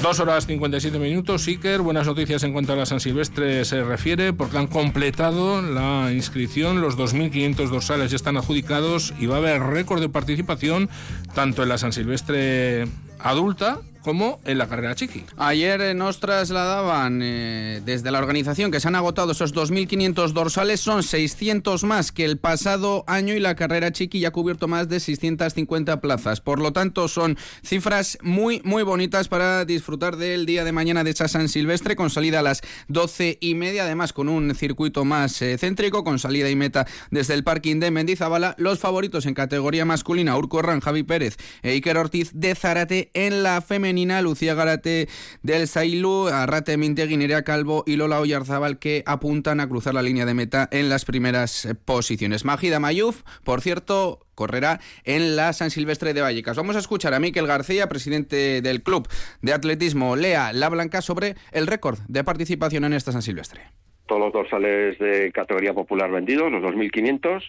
Dos 0.00 0.20
horas 0.20 0.46
57 0.46 0.98
minutos, 0.98 1.46
Iker. 1.48 1.82
Buenas 1.82 2.06
noticias 2.06 2.42
en 2.44 2.54
cuanto 2.54 2.72
a 2.72 2.76
la 2.76 2.86
San 2.86 3.00
Silvestre 3.00 3.66
se 3.66 3.84
refiere, 3.84 4.32
porque 4.32 4.56
han 4.56 4.68
completado 4.68 5.60
la 5.60 6.10
inscripción, 6.14 6.80
los 6.80 6.96
2.500 6.96 7.68
dorsales 7.68 8.10
ya 8.10 8.16
están 8.16 8.38
adjudicados 8.38 9.12
y 9.20 9.26
va 9.26 9.34
a 9.34 9.38
haber 9.38 9.60
récord 9.64 10.00
de 10.00 10.08
participación 10.08 10.88
tanto 11.34 11.62
en 11.62 11.68
la 11.68 11.76
San 11.76 11.92
Silvestre 11.92 12.86
adulta 13.18 13.78
como 14.08 14.40
en 14.46 14.56
la 14.56 14.66
carrera 14.68 14.94
chiqui. 14.94 15.26
Ayer 15.36 15.82
eh, 15.82 15.92
nos 15.92 16.18
trasladaban 16.18 17.20
eh, 17.22 17.82
desde 17.84 18.10
la 18.10 18.18
organización 18.18 18.70
que 18.70 18.80
se 18.80 18.88
han 18.88 18.94
agotado 18.94 19.32
esos 19.32 19.54
2.500 19.54 20.32
dorsales, 20.32 20.80
son 20.80 21.02
600 21.02 21.84
más 21.84 22.10
que 22.10 22.24
el 22.24 22.38
pasado 22.38 23.04
año 23.06 23.34
y 23.34 23.38
la 23.38 23.54
carrera 23.54 23.92
chiqui 23.92 24.20
ya 24.20 24.28
ha 24.28 24.30
cubierto 24.30 24.66
más 24.66 24.88
de 24.88 24.98
650 24.98 26.00
plazas. 26.00 26.40
Por 26.40 26.58
lo 26.58 26.72
tanto, 26.72 27.06
son 27.08 27.36
cifras 27.62 28.16
muy, 28.22 28.62
muy 28.64 28.82
bonitas 28.82 29.28
para 29.28 29.66
disfrutar 29.66 30.16
del 30.16 30.46
día 30.46 30.64
de 30.64 30.72
mañana 30.72 31.04
de 31.04 31.10
esa 31.10 31.28
San 31.28 31.50
Silvestre, 31.50 31.94
con 31.94 32.08
salida 32.08 32.38
a 32.38 32.42
las 32.42 32.62
12 32.88 33.36
y 33.42 33.56
media, 33.56 33.84
además 33.84 34.14
con 34.14 34.30
un 34.30 34.54
circuito 34.54 35.04
más 35.04 35.42
eh, 35.42 35.58
céntrico, 35.58 36.02
con 36.02 36.18
salida 36.18 36.48
y 36.48 36.56
meta 36.56 36.86
desde 37.10 37.34
el 37.34 37.44
parking 37.44 37.78
de 37.78 37.90
Mendizabala. 37.90 38.54
Los 38.56 38.78
favoritos 38.78 39.26
en 39.26 39.34
categoría 39.34 39.84
masculina, 39.84 40.34
Urco 40.38 40.60
Herrán, 40.60 40.80
Javi 40.80 41.02
Pérez 41.02 41.36
e 41.62 41.72
Iker 41.72 41.98
Ortiz 41.98 42.30
de 42.32 42.54
Zarate 42.54 43.10
en 43.12 43.42
la 43.42 43.60
femenina 43.60 43.97
Lucía 44.22 44.54
Garate 44.54 45.08
del 45.42 45.66
Sailu, 45.66 46.28
Arrate 46.28 46.76
Mintegui, 46.76 47.16
Nerea 47.16 47.42
Calvo 47.42 47.82
y 47.86 47.96
Lola 47.96 48.20
Oyarzábal 48.20 48.78
que 48.78 49.02
apuntan 49.06 49.60
a 49.60 49.68
cruzar 49.68 49.94
la 49.94 50.02
línea 50.02 50.24
de 50.24 50.34
meta 50.34 50.68
en 50.70 50.88
las 50.88 51.04
primeras 51.04 51.64
eh, 51.64 51.74
posiciones. 51.74 52.44
Magida 52.44 52.78
Mayuf, 52.78 53.22
por 53.44 53.60
cierto, 53.60 54.20
correrá 54.34 54.78
en 55.04 55.34
la 55.34 55.52
San 55.52 55.70
Silvestre 55.70 56.14
de 56.14 56.20
Vallecas. 56.20 56.56
Vamos 56.56 56.76
a 56.76 56.78
escuchar 56.78 57.12
a 57.12 57.18
Miquel 57.20 57.46
García, 57.46 57.88
presidente 57.88 58.62
del 58.62 58.82
Club 58.82 59.08
de 59.42 59.52
Atletismo 59.52 60.14
Lea 60.14 60.52
La 60.52 60.68
Blanca, 60.68 61.02
sobre 61.02 61.34
el 61.52 61.66
récord 61.66 61.98
de 62.06 62.22
participación 62.22 62.84
en 62.84 62.92
esta 62.92 63.10
San 63.10 63.22
Silvestre. 63.22 63.62
Todos 64.06 64.20
los 64.20 64.32
dorsales 64.32 64.98
de 64.98 65.32
categoría 65.32 65.74
popular 65.74 66.10
vendidos, 66.10 66.50
los 66.50 66.62
2.500, 66.62 67.42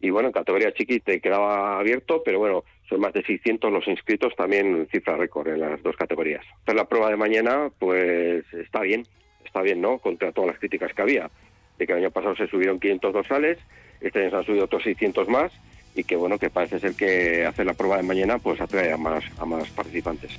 y 0.00 0.10
bueno, 0.10 0.28
en 0.28 0.32
categoría 0.32 0.74
chiquita 0.74 1.18
quedaba 1.18 1.78
abierto, 1.78 2.22
pero 2.24 2.38
bueno, 2.38 2.64
son 2.94 3.00
más 3.00 3.12
de 3.12 3.24
600 3.24 3.72
los 3.72 3.88
inscritos, 3.88 4.36
también 4.36 4.86
cifra 4.92 5.16
récord 5.16 5.48
en 5.48 5.60
las 5.60 5.82
dos 5.82 5.96
categorías. 5.96 6.44
Pero 6.64 6.78
la 6.78 6.84
prueba 6.84 7.10
de 7.10 7.16
mañana, 7.16 7.70
pues 7.76 8.44
está 8.52 8.82
bien, 8.82 9.02
está 9.44 9.62
bien, 9.62 9.80
¿no? 9.80 9.98
Contra 9.98 10.30
todas 10.30 10.50
las 10.50 10.60
críticas 10.60 10.94
que 10.94 11.02
había, 11.02 11.28
de 11.76 11.86
que 11.86 11.92
el 11.92 11.98
año 11.98 12.12
pasado 12.12 12.36
se 12.36 12.46
subieron 12.46 12.78
500 12.78 13.12
dorsales, 13.12 13.58
este 14.00 14.20
año 14.20 14.30
se 14.30 14.36
han 14.36 14.44
subido 14.44 14.64
otros 14.66 14.84
600 14.84 15.28
más, 15.28 15.52
y 15.94 16.04
que 16.04 16.16
bueno, 16.16 16.38
que 16.38 16.50
parece 16.50 16.80
ser 16.80 16.94
que 16.94 17.46
hacer 17.46 17.66
la 17.66 17.74
prueba 17.74 17.96
de 17.96 18.02
mañana, 18.02 18.38
pues 18.38 18.60
atrae 18.60 18.92
a 18.92 18.96
más, 18.96 19.24
a 19.38 19.44
más 19.44 19.68
participantes. 19.70 20.32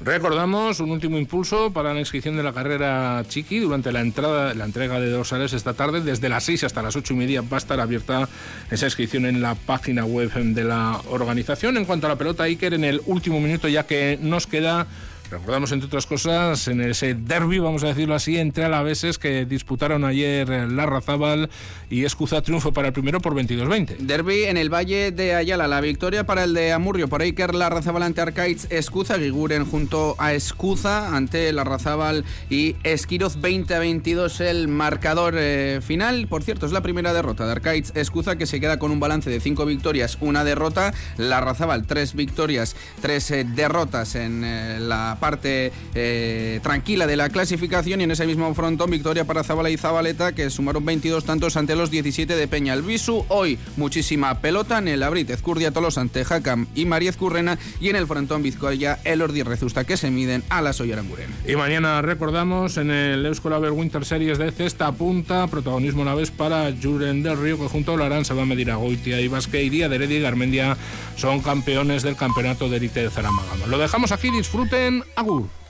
Recordamos 0.00 0.80
un 0.80 0.90
último 0.90 1.18
impulso 1.18 1.72
para 1.72 1.94
la 1.94 2.00
inscripción 2.00 2.36
de 2.36 2.42
la 2.42 2.52
carrera 2.52 3.22
Chiqui 3.28 3.60
durante 3.60 3.92
la 3.92 4.00
entrada, 4.00 4.52
la 4.52 4.64
entrega 4.64 4.98
de 4.98 5.08
dorsales 5.08 5.52
esta 5.52 5.74
tarde. 5.74 6.00
Desde 6.00 6.28
las 6.28 6.44
6 6.44 6.64
hasta 6.64 6.82
las 6.82 6.96
8 6.96 7.14
y 7.14 7.16
media 7.16 7.40
va 7.42 7.56
a 7.56 7.58
estar 7.58 7.80
abierta 7.80 8.28
esa 8.70 8.86
inscripción 8.86 9.24
en 9.24 9.40
la 9.40 9.54
página 9.54 10.04
web 10.04 10.32
de 10.32 10.64
la 10.64 11.00
organización. 11.10 11.76
En 11.76 11.84
cuanto 11.84 12.06
a 12.06 12.10
la 12.10 12.16
pelota 12.16 12.44
Iker, 12.44 12.74
en 12.74 12.84
el 12.84 13.00
último 13.06 13.40
minuto 13.40 13.68
ya 13.68 13.86
que 13.86 14.18
nos 14.20 14.46
queda 14.46 14.88
Recordamos, 15.30 15.72
entre 15.72 15.86
otras 15.86 16.06
cosas, 16.06 16.68
en 16.68 16.80
ese 16.80 17.14
derby, 17.14 17.58
vamos 17.58 17.82
a 17.82 17.88
decirlo 17.88 18.14
así, 18.14 18.38
entre 18.38 18.64
alaveses 18.64 19.18
que 19.18 19.44
disputaron 19.46 20.04
ayer 20.04 20.48
Larrazábal 20.48 21.50
y 21.90 22.04
Escuza 22.04 22.42
triunfo 22.42 22.72
para 22.72 22.88
el 22.88 22.92
primero 22.92 23.20
por 23.20 23.34
22-20. 23.34 23.96
Derby 23.98 24.44
en 24.44 24.56
el 24.56 24.72
Valle 24.72 25.12
de 25.12 25.34
Ayala, 25.34 25.66
la 25.66 25.80
victoria 25.80 26.24
para 26.24 26.44
el 26.44 26.54
de 26.54 26.72
Amurrio 26.72 27.08
por 27.08 27.22
Iker 27.22 27.54
Larrazábal 27.54 28.02
ante 28.02 28.20
Arcaiz 28.20 28.66
Escuza, 28.70 29.16
Guiguren 29.16 29.64
junto 29.64 30.14
a 30.18 30.34
Escuza 30.34 31.16
ante 31.16 31.52
Larrazábal 31.52 32.24
y 32.50 32.76
Esquiroz 32.84 33.40
20 33.40 33.78
22 33.78 34.40
el 34.40 34.68
marcador 34.68 35.34
eh, 35.36 35.80
final. 35.82 36.26
Por 36.28 36.42
cierto, 36.42 36.66
es 36.66 36.72
la 36.72 36.82
primera 36.82 37.12
derrota 37.12 37.46
de 37.46 37.52
Arcaiz 37.52 37.92
Escuza 37.94 38.36
que 38.36 38.46
se 38.46 38.60
queda 38.60 38.78
con 38.78 38.90
un 38.90 39.00
balance 39.00 39.30
de 39.30 39.40
5 39.40 39.64
victorias, 39.66 40.18
una 40.20 40.44
derrota. 40.44 40.92
Larrazábal 41.16 41.86
3 41.86 42.14
victorias, 42.14 42.76
3 43.00 43.30
eh, 43.30 43.44
derrotas 43.44 44.14
en 44.14 44.42
eh, 44.44 44.78
la 44.80 45.13
parte 45.16 45.72
eh, 45.94 46.60
tranquila 46.62 47.06
de 47.06 47.16
la 47.16 47.28
clasificación 47.28 48.00
y 48.00 48.04
en 48.04 48.10
ese 48.10 48.26
mismo 48.26 48.52
frontón 48.54 48.90
victoria 48.90 49.24
para 49.24 49.44
Zabala 49.44 49.70
y 49.70 49.76
Zabaleta 49.76 50.32
que 50.32 50.50
sumaron 50.50 50.84
22 50.84 51.24
tantos 51.24 51.56
ante 51.56 51.76
los 51.76 51.90
17 51.90 52.36
de 52.36 52.48
Peña 52.48 52.72
Albisu. 52.72 53.24
Hoy 53.28 53.58
muchísima 53.76 54.40
pelota 54.40 54.78
en 54.78 54.88
el 54.88 55.02
Abrit 55.02 55.30
Ezcurdia 55.30 55.70
Tolos 55.70 55.98
ante 55.98 56.24
Jacam 56.24 56.66
y 56.74 56.84
Mariez 56.84 57.16
Currena 57.16 57.58
y 57.80 57.88
en 57.88 57.96
el 57.96 58.06
frontón 58.06 58.42
Vizcoya 58.42 58.98
el 59.04 59.22
Ordi 59.22 59.42
Rezusta 59.42 59.84
que 59.84 59.96
se 59.96 60.10
miden 60.10 60.42
a 60.48 60.62
la 60.62 60.72
Soyaranguren. 60.72 61.30
Y 61.46 61.56
mañana 61.56 62.02
recordamos 62.02 62.76
en 62.76 62.90
el 62.90 63.26
Euskolaber 63.26 63.70
Winter 63.70 64.04
Series 64.04 64.38
de 64.38 64.50
cesta 64.52 64.92
punta 64.92 65.46
protagonismo 65.46 66.02
una 66.02 66.14
vez 66.14 66.30
para 66.30 66.72
Juren 66.82 67.22
del 67.22 67.38
Río 67.38 67.58
que 67.58 67.68
junto 67.68 67.94
a 67.94 67.96
Larán 67.96 68.24
se 68.24 68.34
va 68.34 68.42
a 68.42 68.46
medir 68.46 68.70
a 68.70 68.76
Goitia 68.76 69.20
y 69.20 69.28
Basque 69.28 69.62
y 69.62 69.70
Día 69.70 69.88
de 69.88 69.96
Heredia 69.96 70.18
y 70.18 70.22
Garmendia 70.22 70.76
son 71.16 71.40
campeones 71.40 72.02
del 72.02 72.16
campeonato 72.16 72.68
de 72.68 72.78
élite 72.78 73.02
de 73.02 73.10
Zaramagama. 73.10 73.66
Lo 73.66 73.78
dejamos 73.78 74.12
aquí, 74.12 74.30
disfruten 74.30 75.03
Agur. 75.16 75.63